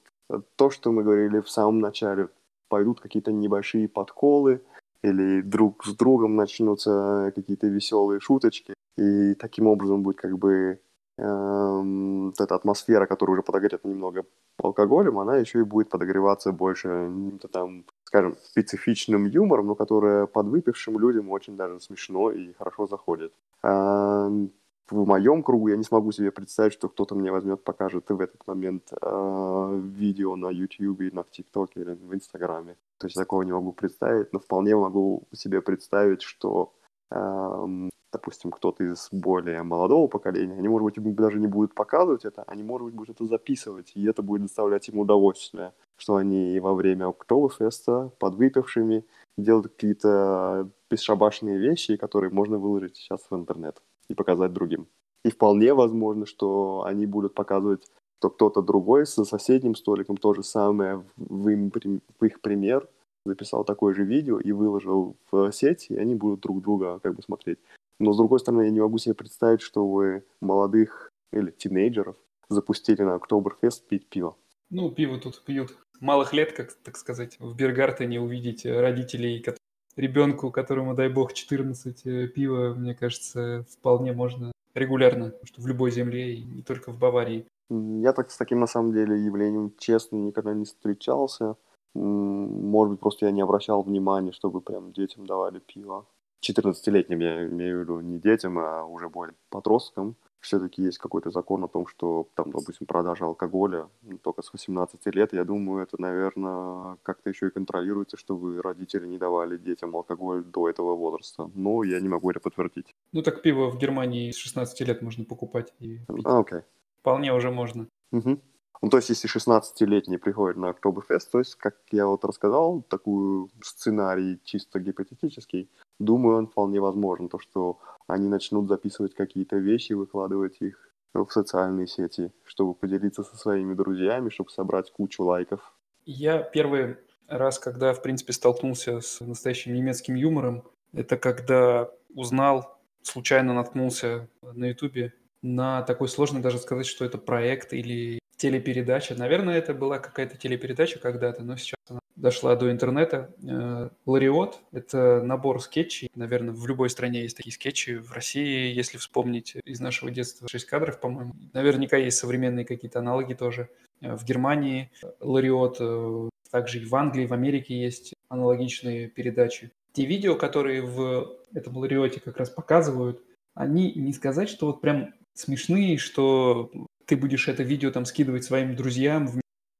[0.56, 2.30] то, что мы говорили в самом начале.
[2.70, 4.62] Пойдут какие-то небольшие подколы,
[5.04, 10.80] или друг с другом начнутся какие-то веселые шуточки, и таким образом будет как бы
[11.18, 14.24] эм, вот эта атмосфера, которая уже подогрета немного
[14.58, 17.12] алкоголем, она еще и будет подогреваться больше
[17.52, 23.34] там, скажем, специфичным юмором, но которая подвыпившим людям очень даже смешно и хорошо заходит.
[23.64, 24.52] Эм,
[24.92, 28.46] в моем кругу я не смогу себе представить, что кто-то мне возьмет, покажет в этот
[28.46, 32.76] момент э, видео на YouTube, на ТикТоке или в Инстаграме.
[33.00, 36.72] То есть такого не могу представить, но вполне могу себе представить, что
[37.10, 42.44] эм, допустим, кто-то из более молодого поколения, они, может быть, даже не будут показывать это,
[42.44, 46.74] они, может быть, будут это записывать, и это будет доставлять им удовольствие, что они во
[46.74, 49.06] время Октоберфеста подвыпившими
[49.38, 54.88] делают какие-то бесшабашные вещи, которые можно выложить сейчас в интернет и показать другим.
[55.26, 57.90] И вполне возможно, что они будут показывать,
[58.20, 62.88] что кто-то другой со соседним столиком то же самое в, им, в их пример
[63.26, 67.22] записал такое же видео и выложил в сеть, и они будут друг друга как бы
[67.22, 67.60] смотреть.
[68.00, 72.16] Но, с другой стороны, я не могу себе представить, что вы молодых или тинейджеров
[72.50, 74.36] запустили на Октоберфест пить пиво.
[74.70, 75.78] Ну, пиво тут пьют.
[76.00, 79.60] Малых лет, как так сказать, в Бергартене увидеть родителей, которые
[79.96, 85.92] ребенку, которому, дай бог, 14 э, пива, мне кажется, вполне можно регулярно, что в любой
[85.92, 87.46] земле и не только в Баварии.
[87.70, 91.56] Я так с таким, на самом деле, явлением, честно, никогда не встречался.
[91.94, 96.08] Может быть, просто я не обращал внимания, чтобы прям детям давали пиво.
[96.44, 100.16] 14-летним я имею в виду не детям, а уже более подросткам.
[100.44, 105.16] Все-таки есть какой-то закон о том, что там, допустим, продажа алкоголя ну, только с 18
[105.16, 105.32] лет.
[105.32, 110.70] Я думаю, это, наверное, как-то еще и контролируется, чтобы родители не давали детям алкоголь до
[110.70, 111.50] этого возраста.
[111.56, 112.94] Но я не могу это подтвердить.
[113.14, 116.26] Ну так пиво в Германии с 16 лет можно покупать и пить.
[116.26, 116.62] А, окей.
[117.00, 117.88] Вполне уже можно.
[118.12, 118.42] Угу.
[118.84, 123.48] Ну, то есть, если 16-летний приходит на Октоберфест, то есть, как я вот рассказал, такой
[123.62, 125.70] сценарий чисто гипотетический,
[126.00, 131.88] думаю, он вполне возможен, то, что они начнут записывать какие-то вещи, выкладывать их в социальные
[131.88, 135.74] сети, чтобы поделиться со своими друзьями, чтобы собрать кучу лайков.
[136.06, 143.54] Я первый раз, когда, в принципе, столкнулся с настоящим немецким юмором, это когда узнал, случайно
[143.54, 145.14] наткнулся на Ютубе
[145.44, 149.16] на такой сложно даже сказать, что это проект или телепередача.
[149.16, 153.34] Наверное, это была какая-то телепередача когда-то, но сейчас она дошла до интернета.
[153.42, 156.12] Э, Лариот— это набор скетчей.
[156.14, 157.92] Наверное, в любой стране есть такие скетчи.
[157.92, 161.36] В России, если вспомнить из нашего детства, 6 кадров, по-моему.
[161.54, 163.70] Наверняка есть современные какие-то аналоги тоже.
[164.02, 164.92] Э, в Германии
[165.22, 169.72] Лариот, э, также и в Англии, в Америке есть аналогичные передачи.
[169.94, 173.24] Те видео, которые в этом Лариоте как раз показывают,
[173.54, 176.72] они не сказать, что вот прям смешные, что
[177.06, 179.30] ты будешь это видео там скидывать своим друзьям,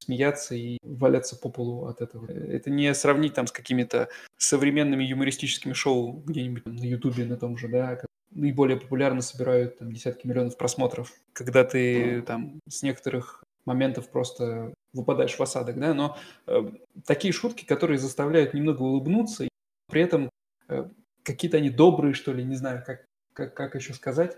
[0.04, 2.30] смеяться и валяться по полу от этого.
[2.30, 7.68] Это не сравнить там с какими-то современными юмористическими шоу где-нибудь на Ютубе на том же,
[7.68, 8.00] да,
[8.30, 15.36] наиболее популярно собирают там десятки миллионов просмотров, когда ты там с некоторых моментов просто выпадаешь
[15.36, 16.16] в осадок, да, но
[16.46, 16.70] э,
[17.06, 19.48] такие шутки, которые заставляют немного улыбнуться, и
[19.90, 20.30] при этом
[20.68, 20.88] э,
[21.22, 24.36] какие-то они добрые, что ли, не знаю, как, как, как еще сказать,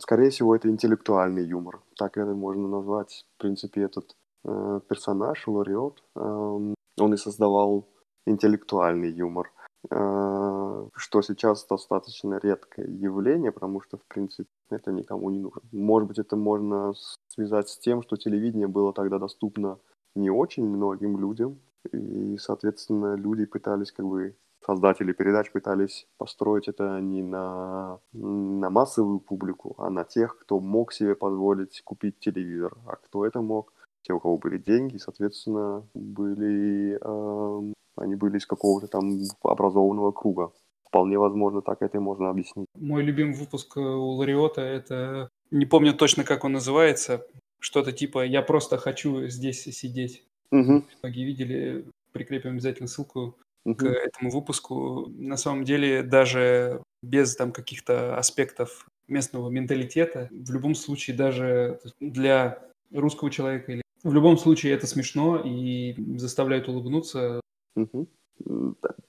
[0.00, 1.80] Скорее всего, это интеллектуальный юмор.
[1.96, 3.26] Так это можно назвать.
[3.36, 7.88] В принципе, этот э, персонаж, Лариот, э, он и создавал
[8.26, 9.52] интеллектуальный юмор,
[9.90, 15.62] э, что сейчас достаточно редкое явление, потому что, в принципе, это никому не нужно.
[15.72, 16.92] Может быть, это можно
[17.28, 19.78] связать с тем, что телевидение было тогда доступно
[20.14, 21.60] не очень многим людям,
[21.92, 29.20] и, соответственно, люди пытались как бы создатели передач пытались построить это не на, на массовую
[29.20, 32.76] публику, а на тех, кто мог себе позволить купить телевизор.
[32.86, 33.72] А кто это мог?
[34.02, 40.52] Те, у кого были деньги, соответственно, были, э, они были из какого-то там образованного круга.
[40.86, 42.66] Вполне возможно, так это и можно объяснить.
[42.74, 47.24] Мой любимый выпуск у Лариота, это, не помню точно, как он называется,
[47.60, 50.24] что-то типа «Я просто хочу здесь сидеть».
[50.50, 50.84] Угу.
[51.02, 55.06] Многие видели, прикрепим обязательно ссылку к этому выпуску.
[55.08, 62.58] На самом деле, даже без там каких-то аспектов местного менталитета, в любом случае, даже для
[62.92, 67.40] русского человека или в любом случае это смешно и заставляет улыбнуться.
[67.76, 68.08] Угу.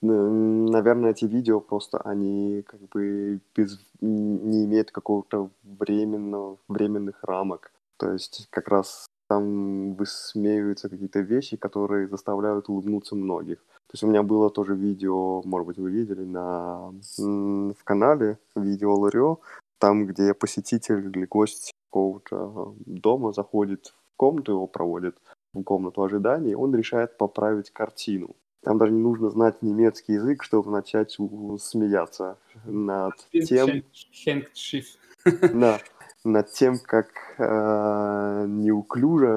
[0.02, 7.72] Наверное, эти видео просто они как бы без, не имеют какого-то временного, временных рамок.
[7.98, 13.60] То есть как раз там высмеиваются какие-то вещи, которые заставляют улыбнуться многих.
[13.88, 18.96] То есть у меня было тоже видео, может быть, вы видели на, в канале видео
[18.96, 19.40] Ларио,
[19.78, 25.18] там, где посетитель или гость какого-то дома заходит в комнату, его проводит
[25.54, 28.36] в комнату ожидания, и он решает поправить картину.
[28.64, 31.18] Там даже не нужно знать немецкий язык, чтобы начать
[31.60, 33.84] смеяться над тем...
[35.54, 35.80] Да,
[36.24, 39.28] над тем, как э, неуклюже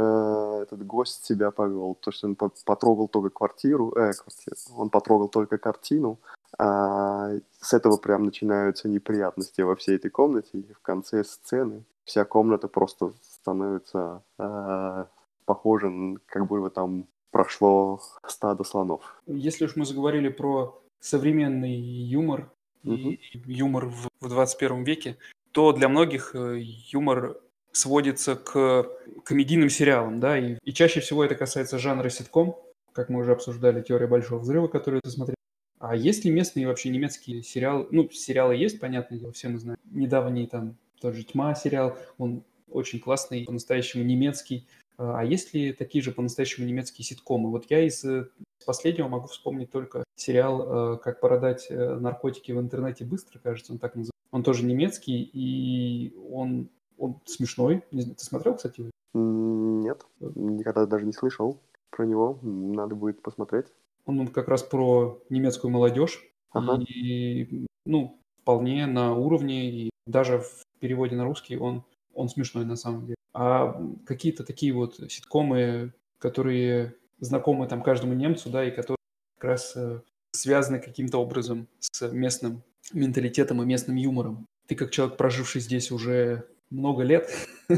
[0.62, 1.96] этот гость себя повел.
[2.00, 6.18] То, что он потрогал только квартиру, э, квартиру, он потрогал только картину,
[6.58, 7.30] а
[7.60, 12.68] с этого прям начинаются неприятности во всей этой комнате, и в конце сцены вся комната
[12.68, 15.04] просто становится э,
[15.44, 15.92] похожа,
[16.26, 19.20] как бы там прошло стадо слонов.
[19.26, 22.50] Если уж мы заговорили про современный юмор,
[22.82, 25.16] и юмор в, в 21 веке,
[25.56, 27.40] то для многих э, юмор
[27.72, 28.90] сводится к
[29.24, 32.58] комедийным сериалам, да, и, и чаще всего это касается жанра ситком,
[32.92, 35.34] как мы уже обсуждали, «Теория большого взрыва», которую ты смотрел.
[35.78, 37.88] А есть ли местные вообще немецкие сериалы?
[37.90, 39.78] Ну, сериалы есть, понятное дело, все мы знаем.
[39.86, 44.68] Недавний там тот же «Тьма» сериал, он очень классный, по-настоящему немецкий.
[44.98, 47.50] А есть ли такие же по-настоящему немецкие ситкомы?
[47.50, 48.28] Вот я из э,
[48.66, 53.94] последнего могу вспомнить только сериал э, «Как продать наркотики в интернете быстро», кажется, он так
[53.94, 54.15] называется.
[54.30, 56.68] Он тоже немецкий, и он,
[56.98, 57.84] он смешной.
[57.90, 58.90] Ты смотрел, кстати?
[59.14, 61.60] Нет, никогда даже не слышал
[61.90, 62.38] про него.
[62.42, 63.66] Надо будет посмотреть.
[64.04, 66.22] Он, он как раз про немецкую молодежь.
[66.50, 66.82] Ага.
[66.82, 72.76] И, ну, вполне на уровне, и даже в переводе на русский он, он смешной на
[72.76, 73.16] самом деле.
[73.32, 78.96] А какие-то такие вот ситкомы, которые знакомы там каждому немцу, да, и которые
[79.38, 80.00] как раз э,
[80.32, 82.62] связаны каким-то образом с местным
[82.92, 84.46] менталитетом и местным юмором.
[84.66, 87.30] Ты как человек, проживший здесь уже много лет,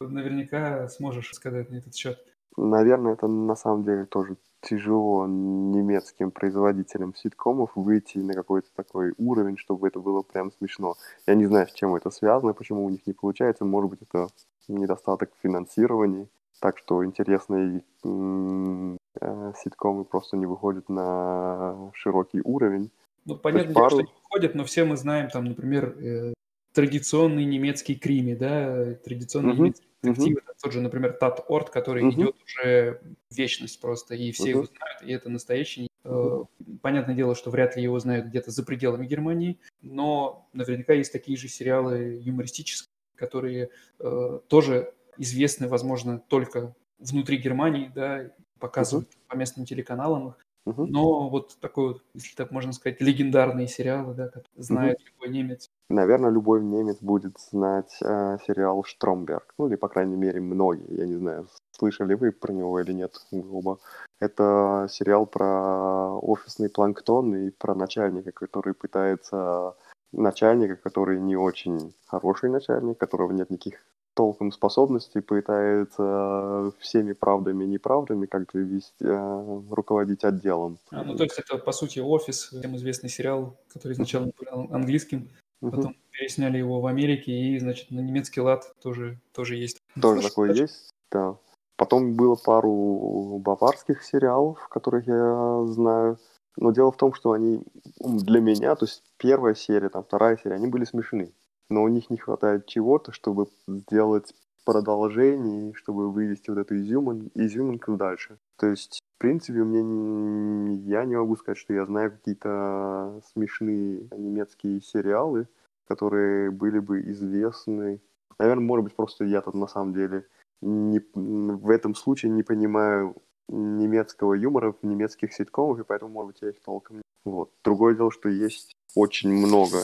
[0.00, 2.18] наверняка сможешь сказать на этот счет.
[2.56, 9.56] Наверное, это на самом деле тоже тяжело немецким производителям ситкомов выйти на какой-то такой уровень,
[9.56, 10.96] чтобы это было прям смешно.
[11.26, 13.64] Я не знаю, с чем это связано, почему у них не получается.
[13.64, 14.28] Может быть, это
[14.66, 16.28] недостаток финансирования.
[16.60, 22.90] Так что интересные э, ситкомы просто не выходят на широкий уровень.
[23.28, 23.90] Ну, понятно, пару...
[23.90, 26.32] что не выходят, но все мы знаем, там, например, э,
[26.72, 29.58] традиционный немецкий крими, да, традиционный uh-huh.
[29.58, 30.54] немецкий детектив, uh-huh.
[30.62, 32.14] тот же, например, Тат Орт, который uh-huh.
[32.14, 34.50] идет уже вечность просто, и все uh-huh.
[34.50, 35.88] его знают, и это настоящий.
[36.04, 36.46] Uh-huh.
[36.80, 41.36] Понятное дело, что вряд ли его знают где-то за пределами Германии, но наверняка есть такие
[41.36, 43.68] же сериалы юмористические, которые
[43.98, 49.28] э, тоже известны, возможно, только внутри Германии, да, показывают uh-huh.
[49.28, 50.34] по местным телеканалам
[50.76, 55.70] Но вот такой вот, если так можно сказать, легендарные сериалы, да, которые знает любой немец.
[55.88, 59.54] Наверное, любой немец будет знать э, сериал «Штромберг».
[59.58, 60.96] Ну, или, по крайней мере, многие.
[60.96, 63.78] Я не знаю, слышали вы про него или нет оба.
[64.20, 69.74] Это сериал про офисный планктон и про начальника, который пытается...
[70.10, 73.84] Начальника, который не очень хороший начальник, которого нет никаких
[74.18, 80.78] толком способностей, пытается всеми правдами и неправдами как-то вести, э, руководить отделом.
[80.90, 85.28] А, ну, то есть это, по сути, «Офис», всем известный сериал, который изначально был английским,
[85.60, 89.78] Потом пересняли его в Америке, и, значит, на немецкий лад тоже, тоже есть.
[90.00, 91.36] Тоже такой есть, да.
[91.76, 96.18] Потом было пару баварских сериалов, которых я знаю.
[96.56, 97.62] Но дело в том, что они
[98.00, 101.32] для меня, то есть первая серия, там вторая серия, они были смешны.
[101.70, 107.96] Но у них не хватает чего-то, чтобы сделать продолжение, чтобы вывести вот эту изюмин, изюминку
[107.96, 108.38] дальше.
[108.58, 114.08] То есть, в принципе, у меня я не могу сказать, что я знаю какие-то смешные
[114.16, 115.48] немецкие сериалы,
[115.86, 118.00] которые были бы известны.
[118.38, 120.26] Наверное, может быть, просто я тут на самом деле
[120.60, 123.16] не, в этом случае не понимаю
[123.48, 127.02] немецкого юмора в немецких ситкомах, и поэтому, может быть, я их толком не...
[127.24, 127.50] Вот.
[127.64, 129.78] Другое дело, что есть очень много,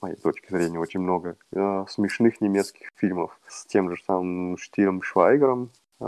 [0.00, 5.02] с моей точки зрения, очень много э, смешных немецких фильмов с тем же самым Штиром
[5.02, 5.70] Швайгером,
[6.00, 6.04] э,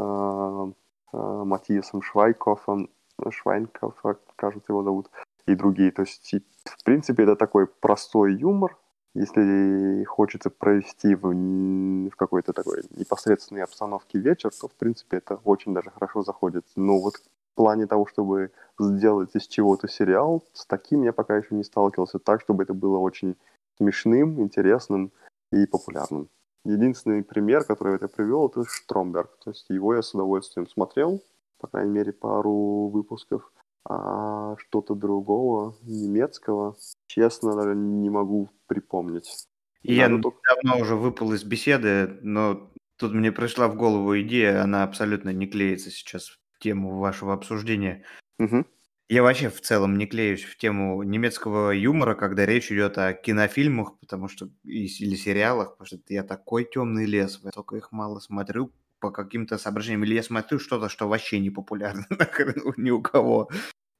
[1.12, 2.88] э, Матиасом Швайкофом,
[3.28, 5.10] Швайнкофа, кажется, его зовут,
[5.46, 5.90] и другие.
[5.90, 6.34] То есть,
[6.64, 8.78] в принципе, это такой простой юмор,
[9.14, 15.74] если хочется провести в, в какой-то такой непосредственной обстановке вечер, то, в принципе, это очень
[15.74, 16.64] даже хорошо заходит.
[16.76, 21.54] Но вот в плане того, чтобы сделать из чего-то сериал, с таким я пока еще
[21.54, 23.36] не сталкивался так, чтобы это было очень
[23.76, 25.12] смешным, интересным
[25.50, 26.28] и популярным.
[26.64, 29.38] Единственный пример, который я привел, это Штромберг.
[29.44, 31.22] То есть его я с удовольствием смотрел,
[31.58, 33.52] по крайней мере, пару выпусков.
[33.84, 36.76] А что-то другого, немецкого,
[37.08, 39.48] честно, наверное, не могу припомнить.
[39.82, 40.38] И я только...
[40.54, 45.48] давно уже выпал из беседы, но тут мне пришла в голову идея, она абсолютно не
[45.48, 48.04] клеится сейчас в тему вашего обсуждения.
[48.38, 48.64] Угу.
[49.12, 53.98] Я вообще в целом не клеюсь в тему немецкого юмора, когда речь идет о кинофильмах,
[53.98, 58.72] потому что или сериалах, потому что я такой темный лес, я только их мало смотрю,
[59.00, 62.06] по каким-то соображениям, или я смотрю что-то, что вообще не популярно
[62.78, 63.50] ни у кого.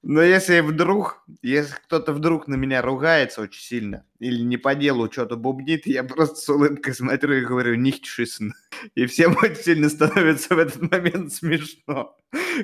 [0.03, 5.11] Но если вдруг, если кто-то вдруг на меня ругается очень сильно, или не по делу
[5.11, 8.51] что-то бубнит, я просто с улыбкой смотрю и говорю «nicht schießen».
[8.97, 12.17] И всем очень сильно становится в этот момент смешно.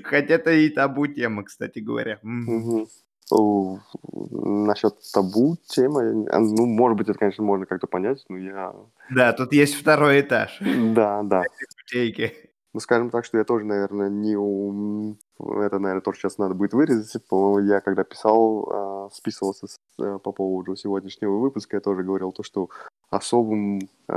[0.02, 2.18] Хотя это и табу тема, кстати говоря.
[2.22, 2.88] Угу.
[3.30, 8.74] Насчет табу темы, а, ну, может быть, это, конечно, можно как-то понять, но я...
[9.10, 10.58] Да, тут есть второй этаж.
[10.60, 11.44] Да, да.
[12.74, 15.18] Ну, скажем так, что я тоже, наверное, не ум...
[15.38, 17.26] Это, наверное, тоже сейчас надо будет вырезать.
[17.26, 17.58] По...
[17.60, 22.42] Я когда писал, э, списывался с, э, по поводу сегодняшнего выпуска, я тоже говорил то,
[22.42, 22.68] что
[23.10, 24.12] особым э,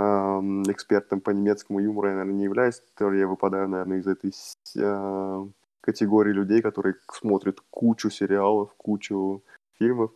[0.70, 2.82] экспертом по немецкому юмору я, наверное, не являюсь.
[3.00, 4.34] Я выпадаю, наверное, из этой
[4.76, 5.46] э,
[5.80, 9.44] категории людей, которые смотрят кучу сериалов, кучу
[9.80, 10.12] фильмов.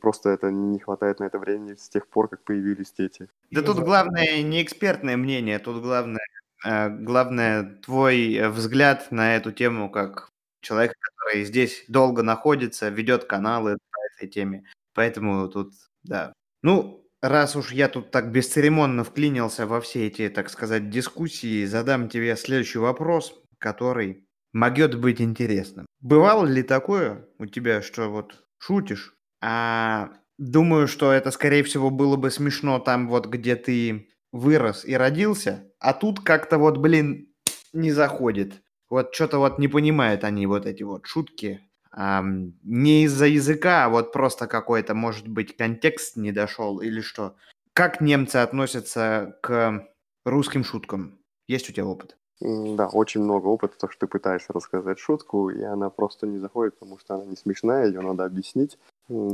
[0.00, 3.28] Просто это не хватает на это времени с тех пор, как появились дети.
[3.50, 6.24] Да тут главное не экспертное мнение, тут главное,
[6.64, 10.28] главное твой э, взгляд на эту тему как
[10.60, 14.64] человек, который здесь долго находится, ведет каналы по этой теме.
[14.94, 16.32] Поэтому тут, да.
[16.62, 22.08] Ну, раз уж я тут так бесцеремонно вклинился во все эти, так сказать, дискуссии, задам
[22.08, 25.86] тебе следующий вопрос, который могет быть интересным.
[26.00, 32.16] Бывало ли такое у тебя, что вот шутишь, а думаю, что это, скорее всего, было
[32.16, 37.28] бы смешно там вот, где ты вырос и родился, а тут как-то вот, блин,
[37.72, 38.62] не заходит.
[38.88, 41.60] Вот что-то вот не понимают они вот эти вот шутки.
[41.92, 42.22] А,
[42.62, 47.34] не из-за языка, а вот просто какой-то, может быть, контекст не дошел или что.
[47.72, 49.88] Как немцы относятся к
[50.24, 51.18] русским шуткам?
[51.48, 52.16] Есть у тебя опыт?
[52.40, 56.78] Да, очень много опыта, то, что ты пытаешься рассказать шутку, и она просто не заходит,
[56.78, 58.78] потому что она не смешная, ее надо объяснить.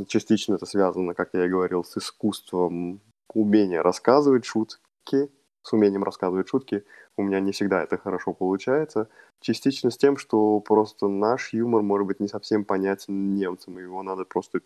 [0.09, 3.01] Частично это связано, как я и говорил, с искусством
[3.32, 5.30] умения рассказывать шутки,
[5.66, 6.84] с умением рассказывать шутки.
[7.16, 9.08] У меня не всегда это хорошо получается.
[9.40, 14.02] Частично с тем, что просто наш юмор может быть не совсем понятен немцам, и его
[14.02, 14.60] надо просто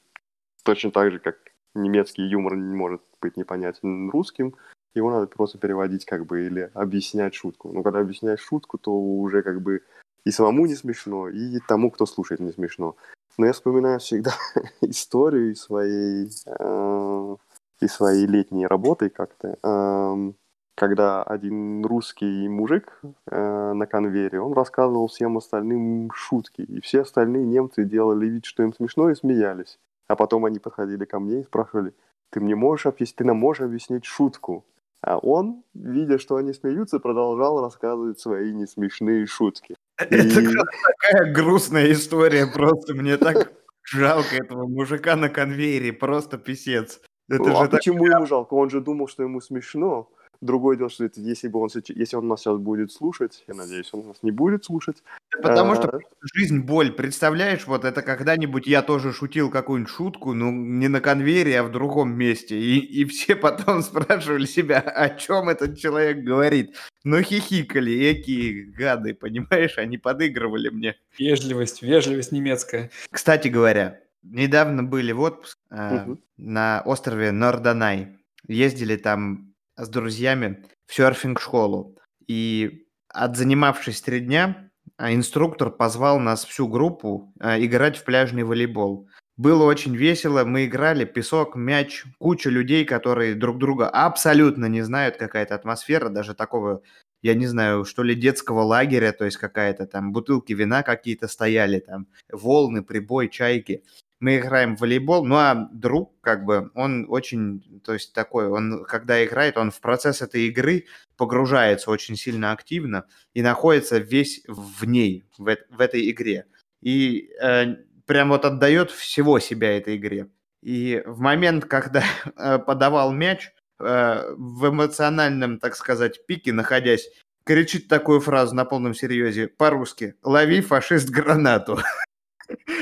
[0.62, 1.36] точно так же, как
[1.74, 4.54] немецкий юмор не может быть непонятен русским,
[4.94, 7.72] его надо просто переводить как бы или объяснять шутку.
[7.72, 9.82] Но когда объясняешь шутку, то уже как бы
[10.24, 12.96] и самому не смешно, и тому, кто слушает, не смешно.
[13.38, 14.34] Но я вспоминаю всегда
[14.82, 17.36] историю своей, э,
[17.80, 20.32] из своей летней работы как-то, э,
[20.80, 23.00] когда один русский мужик
[23.30, 28.62] э, на конвейере, он рассказывал всем остальным шутки, и все остальные немцы делали вид, что
[28.62, 29.78] им смешно, и смеялись.
[30.08, 31.92] А потом они подходили ко мне и спрашивали,
[32.30, 34.64] ты мне можешь объяснить, ты нам можешь объяснить шутку?
[35.02, 39.76] А он, видя, что они смеются, продолжал рассказывать свои несмешные шутки.
[39.98, 40.46] Это И...
[40.46, 43.52] такая грустная история, просто мне так
[43.84, 47.02] жалко этого мужика на конвейере, просто писец.
[47.28, 48.14] Это а почему так...
[48.14, 48.54] ему жалко?
[48.54, 50.08] Он же думал, что ему смешно.
[50.40, 53.90] Другое дело, что это, если, бы он, если он нас сейчас будет слушать, я надеюсь,
[53.92, 55.02] он нас не будет слушать.
[55.42, 56.00] Потому что а.
[56.34, 56.92] жизнь боль.
[56.92, 61.70] Представляешь, вот это когда-нибудь я тоже шутил какую-нибудь шутку, ну, не на конвейере, а в
[61.70, 62.58] другом месте.
[62.58, 66.74] И, и все потом спрашивали себя, о чем этот человек говорит.
[67.04, 70.96] Ну, хихикали, эки гады, понимаешь, они подыгрывали мне.
[71.18, 72.90] Вежливость, вежливость немецкая.
[73.10, 76.20] Кстати говоря, недавно были в отпуск э, угу.
[76.38, 78.16] на острове Норданай.
[78.48, 79.49] Ездили там
[79.84, 81.96] с друзьями в серфинг-школу.
[82.26, 89.08] И отзанимавшись три дня, а, инструктор позвал нас всю группу а, играть в пляжный волейбол.
[89.36, 95.16] Было очень весело, мы играли, песок, мяч, куча людей, которые друг друга абсолютно не знают,
[95.16, 96.82] какая-то атмосфера, даже такого,
[97.22, 101.80] я не знаю, что ли, детского лагеря, то есть какая-то там бутылки вина какие-то стояли,
[101.80, 103.82] там волны, прибой, чайки
[104.20, 108.84] мы играем в волейбол, ну а друг, как бы, он очень, то есть такой, он,
[108.84, 110.84] когда играет, он в процесс этой игры
[111.16, 116.46] погружается очень сильно активно и находится весь в ней, в, в этой игре.
[116.82, 120.28] И э, прям вот отдает всего себя этой игре.
[120.62, 122.04] И в момент, когда
[122.36, 127.08] э, подавал мяч, э, в эмоциональном, так сказать, пике находясь,
[127.44, 131.78] кричит такую фразу на полном серьезе по-русски «Лови, фашист, гранату!»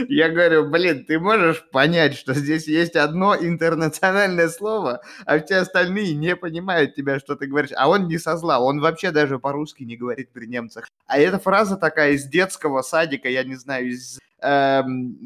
[0.08, 6.14] Я говорю, блин, ты можешь понять, что здесь есть одно интернациональное слово, а все остальные
[6.14, 7.70] не понимают тебя, что ты говоришь.
[7.76, 10.88] А он не со зла, он вообще даже по-русски не говорит при немцах.
[11.06, 15.18] А эта фраза такая из детского садика, я не знаю, из эм,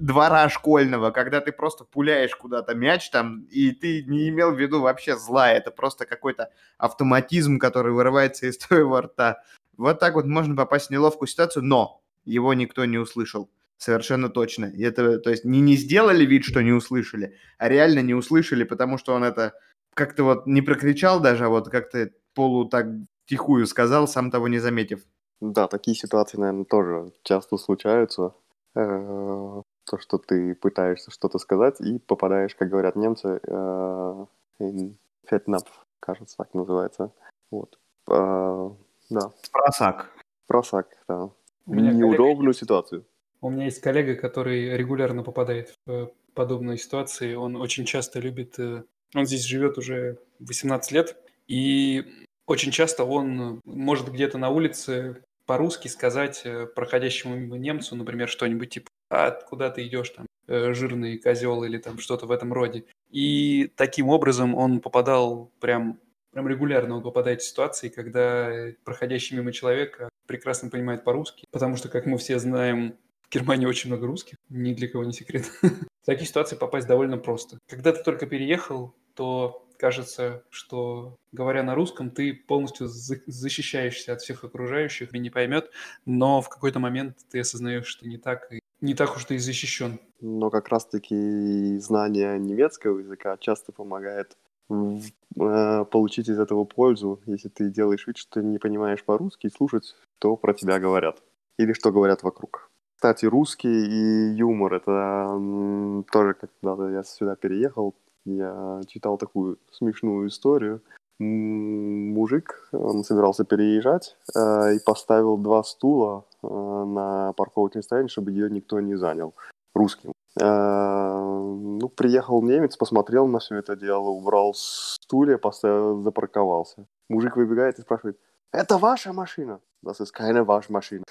[0.00, 4.80] двора школьного, когда ты просто пуляешь куда-то мяч там, и ты не имел в виду
[4.80, 9.42] вообще зла, это просто какой-то автоматизм, который вырывается из твоего рта.
[9.76, 13.48] Вот так вот можно попасть в неловкую ситуацию, но его никто не услышал.
[13.78, 14.66] Совершенно точно.
[14.66, 18.64] И это, то есть, не, не сделали вид, что не услышали, а реально не услышали,
[18.64, 19.54] потому что он это
[19.94, 22.86] как-то вот не прокричал даже, а вот как-то полу так
[23.26, 25.04] тихую сказал, сам того не заметив.
[25.40, 28.34] Да, такие ситуации, наверное, тоже часто случаются.
[28.74, 34.26] Э, то, что ты пытаешься что-то сказать и попадаешь, как говорят немцы, э,
[34.60, 34.96] in
[35.30, 35.68] fettnapf,
[36.00, 37.12] кажется, так называется.
[37.50, 37.78] Вот.
[38.10, 38.70] Э,
[39.10, 39.32] да.
[39.52, 40.10] Просак.
[40.48, 41.30] Просак, да.
[41.66, 43.04] Неудобную ситуацию.
[43.40, 47.34] У меня есть коллега, который регулярно попадает в подобные ситуации.
[47.34, 48.58] Он очень часто любит...
[48.58, 48.84] Э,
[49.14, 51.16] он здесь живет уже 18 лет,
[51.46, 52.04] и
[52.46, 58.70] очень часто он может где-то на улице по-русски сказать э, проходящему мимо немцу, например, что-нибудь
[58.70, 62.84] типа «А, куда ты идешь там, э, жирный козел» или там что-то в этом роде.
[63.10, 65.98] И таким образом он попадал прям,
[66.32, 68.50] прям регулярно он попадает в ситуации, когда
[68.84, 72.96] проходящий мимо человек прекрасно понимает по-русски, потому что, как мы все знаем,
[73.28, 75.50] в Германии очень много русских, ни для кого не секрет.
[75.62, 77.58] В такие ситуации попасть довольно просто.
[77.68, 84.44] Когда ты только переехал, то кажется, что говоря на русском, ты полностью защищаешься от всех
[84.44, 85.70] окружающих, и не поймет,
[86.06, 89.38] но в какой-то момент ты осознаешь, что не так, и не так уж ты и
[89.38, 90.00] защищен.
[90.20, 94.36] Но как раз-таки знание немецкого языка часто помогает
[94.70, 99.94] э, получить из этого пользу, если ты делаешь вид, что ты не понимаешь по-русски, слушать,
[100.18, 101.22] что про тебя говорят
[101.58, 102.67] или что говорят вокруг.
[102.98, 107.94] Кстати, русский и юмор, это тоже когда я сюда переехал,
[108.24, 110.82] я читал такую смешную историю.
[111.20, 118.50] Мужик, он собирался переезжать э, и поставил два стула э, на парковочной стоянке, чтобы ее
[118.50, 119.32] никто не занял,
[119.76, 120.10] русским.
[120.40, 126.86] Э, ну, приехал немец, посмотрел на все это дело, убрал стулья, поставил, запарковался.
[127.08, 128.18] Мужик выбегает и спрашивает,
[128.50, 129.60] это ваша машина?
[129.84, 131.04] Das ist keine Waschmaschine.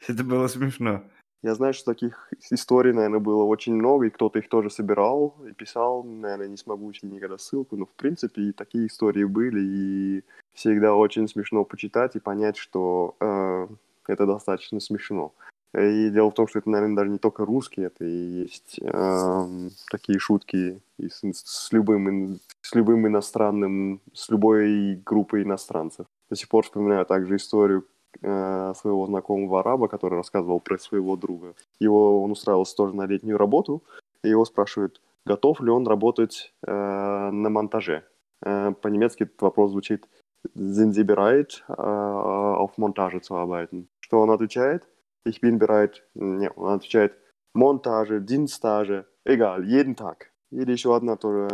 [0.08, 1.02] Это было смешно.
[1.42, 5.52] Я знаю, что таких историй, наверное, было очень много, и кто-то их тоже собирал и
[5.52, 6.02] писал.
[6.04, 11.28] Наверное, не смогу никогда ссылку, но, в принципе, и такие истории были, и всегда очень
[11.28, 13.68] смешно почитать и понять, что э,
[14.06, 15.32] это достаточно смешно.
[15.72, 19.68] И дело в том, что это, наверное, даже не только русские, это и есть э,
[19.90, 26.06] такие шутки и с, с, любым, с любым иностранным, с любой группой иностранцев.
[26.28, 27.86] До сих пор вспоминаю также историю,
[28.20, 31.54] своего знакомого араба, который рассказывал про своего друга.
[31.78, 33.82] Его он устраивался тоже на летнюю работу,
[34.22, 38.04] и его спрашивают, готов ли он работать э, на монтаже.
[38.44, 40.08] Э, по-немецки этот вопрос звучит
[40.54, 44.88] «Sind Sie bereit, äh, auf Montage zu arbeiten?» Что он отвечает?
[45.26, 46.02] «Ich bin bereit».
[46.14, 47.14] Нет, он отвечает
[47.54, 50.30] «Монтаже, Diensttage, egal, jeden Tag».
[50.52, 51.48] Или еще одна тоже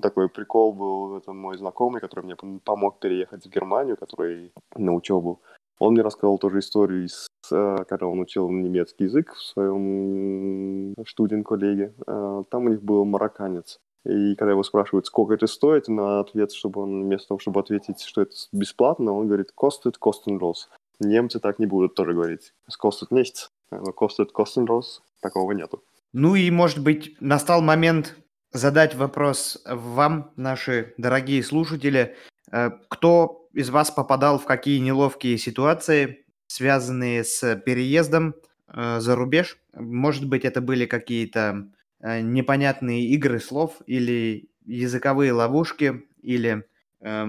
[0.00, 5.42] такой прикол был, это мой знакомый, который мне помог переехать в Германию, который на учебу.
[5.78, 11.94] Он мне рассказал тоже историю, из, э, когда он учил немецкий язык в своем студент-коллеге.
[12.06, 13.78] Э, там у них был марокканец.
[14.04, 18.02] И когда его спрашивают, сколько это стоит, на ответ, чтобы он вместо того, чтобы ответить,
[18.02, 20.68] что это бесплатно, он говорит «костет kostenlos».
[21.00, 22.52] Немцы так не будут тоже говорить.
[22.78, 25.82] «Костет nichts», но «костет kostenlos» такого нету.
[26.12, 28.14] Ну и, может быть, настал момент
[28.52, 32.14] задать вопрос вам, наши дорогие слушатели.
[32.52, 38.34] Э, кто из вас попадал в какие неловкие ситуации, связанные с переездом
[38.68, 39.58] э, за рубеж?
[39.74, 41.68] Может быть, это были какие-то
[42.00, 46.64] э, непонятные игры слов или языковые ловушки или
[47.00, 47.26] э,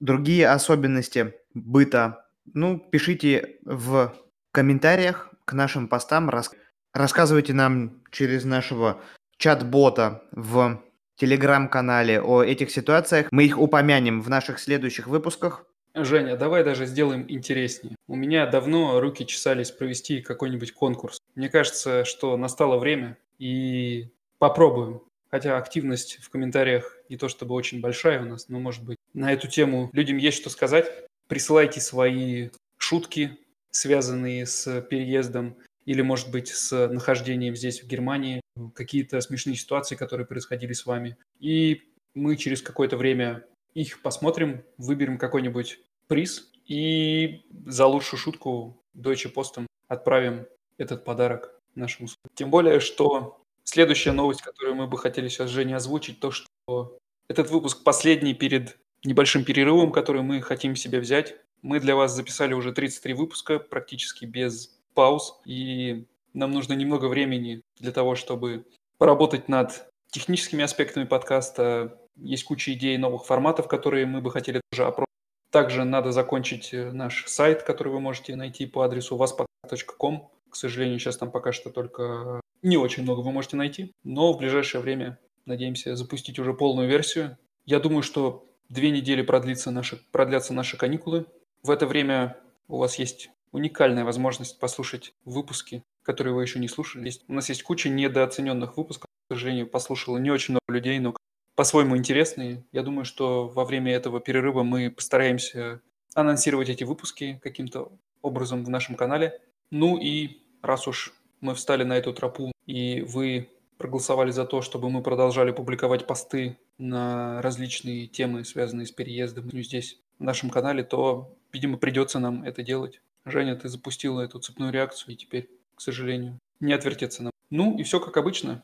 [0.00, 2.26] другие особенности быта.
[2.52, 4.14] Ну, пишите в
[4.52, 6.50] комментариях к нашим постам, рас...
[6.92, 9.00] рассказывайте нам через нашего
[9.36, 10.82] чат-бота в
[11.16, 13.28] телеграм-канале о этих ситуациях.
[13.30, 15.64] Мы их упомянем в наших следующих выпусках.
[15.94, 17.96] Женя, давай даже сделаем интереснее.
[18.06, 21.18] У меня давно руки чесались провести какой-нибудь конкурс.
[21.34, 24.08] Мне кажется, что настало время и
[24.38, 25.02] попробуем.
[25.30, 29.32] Хотя активность в комментариях не то чтобы очень большая у нас, но может быть на
[29.32, 30.86] эту тему людям есть что сказать.
[31.26, 33.38] Присылайте свои шутки,
[33.70, 38.40] связанные с переездом или, может быть, с нахождением здесь, в Германии,
[38.74, 41.16] какие-то смешные ситуации, которые происходили с вами.
[41.40, 41.82] И
[42.14, 43.44] мы через какое-то время
[43.82, 52.08] их посмотрим, выберем какой-нибудь приз и за лучшую шутку Deutsche Post отправим этот подарок нашему
[52.34, 56.98] Тем более, что следующая новость, которую мы бы хотели сейчас Жене озвучить, то, что
[57.28, 61.36] этот выпуск последний перед небольшим перерывом, который мы хотим себе взять.
[61.62, 67.62] Мы для вас записали уже 33 выпуска, практически без пауз, и нам нужно немного времени
[67.78, 68.66] для того, чтобы
[68.98, 71.98] поработать над техническими аспектами подкаста.
[72.18, 75.08] Есть куча идей новых форматов, которые мы бы хотели тоже опробовать.
[75.50, 80.28] Также надо закончить э, наш сайт, который вы можете найти по адресу vaspodcast.com.
[80.50, 84.38] К сожалению, сейчас там пока что только не очень много вы можете найти, но в
[84.38, 87.38] ближайшее время надеемся запустить уже полную версию.
[87.64, 91.26] Я думаю, что две недели продлится наши, продлятся наши каникулы.
[91.62, 97.10] В это время у вас есть уникальная возможность послушать выпуски, которые вы еще не слушали.
[97.28, 99.08] У нас есть куча недооцененных выпусков.
[99.28, 101.14] К сожалению, послушало не очень много людей, но
[101.58, 102.64] по-своему интересные.
[102.70, 105.80] Я думаю, что во время этого перерыва мы постараемся
[106.14, 107.90] анонсировать эти выпуски каким-то
[108.22, 109.40] образом в нашем канале.
[109.72, 114.88] Ну и раз уж мы встали на эту тропу, и вы проголосовали за то, чтобы
[114.88, 121.36] мы продолжали публиковать посты на различные темы, связанные с переездом здесь, в нашем канале, то,
[121.52, 123.00] видимо, придется нам это делать.
[123.24, 127.32] Женя, ты запустила эту цепную реакцию, и теперь, к сожалению, не отвертеться нам.
[127.50, 128.62] Ну и все как обычно.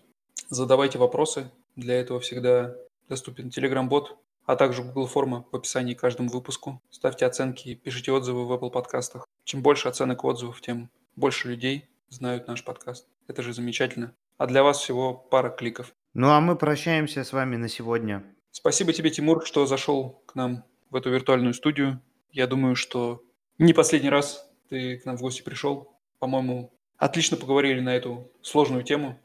[0.48, 1.50] Задавайте вопросы.
[1.76, 2.74] Для этого всегда
[3.08, 4.16] доступен Telegram-бот,
[4.46, 6.80] а также Google форма в описании к каждому выпуску.
[6.90, 9.26] Ставьте оценки, пишите отзывы в Apple подкастах.
[9.44, 13.08] Чем больше оценок и отзывов, тем больше людей знают наш подкаст.
[13.26, 14.14] Это же замечательно.
[14.38, 15.92] А для вас всего пара кликов.
[16.12, 18.24] Ну а мы прощаемся с вами на сегодня.
[18.50, 22.00] Спасибо тебе, Тимур, что зашел к нам в эту виртуальную студию.
[22.30, 23.22] Я думаю, что
[23.58, 25.92] не последний раз ты к нам в гости пришел.
[26.18, 29.18] По-моему, отлично поговорили на эту сложную тему.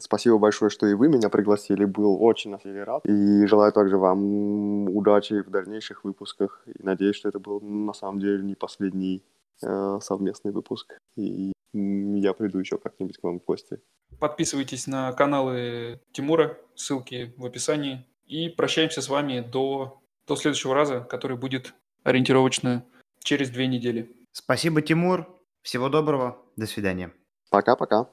[0.00, 1.84] Спасибо большое, что и вы меня пригласили.
[1.84, 3.04] Был очень на деле рад.
[3.04, 6.62] И желаю также вам удачи в дальнейших выпусках.
[6.66, 9.22] И надеюсь, что это был на самом деле не последний
[9.62, 10.98] э, совместный выпуск.
[11.16, 13.80] И я приду еще как-нибудь к вам в гости.
[14.18, 18.06] Подписывайтесь на каналы Тимура, ссылки в описании.
[18.26, 22.84] И прощаемся с вами до, до следующего раза, который будет ориентировочно
[23.22, 24.10] через две недели.
[24.32, 25.26] Спасибо, Тимур.
[25.62, 26.38] Всего доброго.
[26.56, 27.12] До свидания.
[27.50, 28.06] Пока-пока.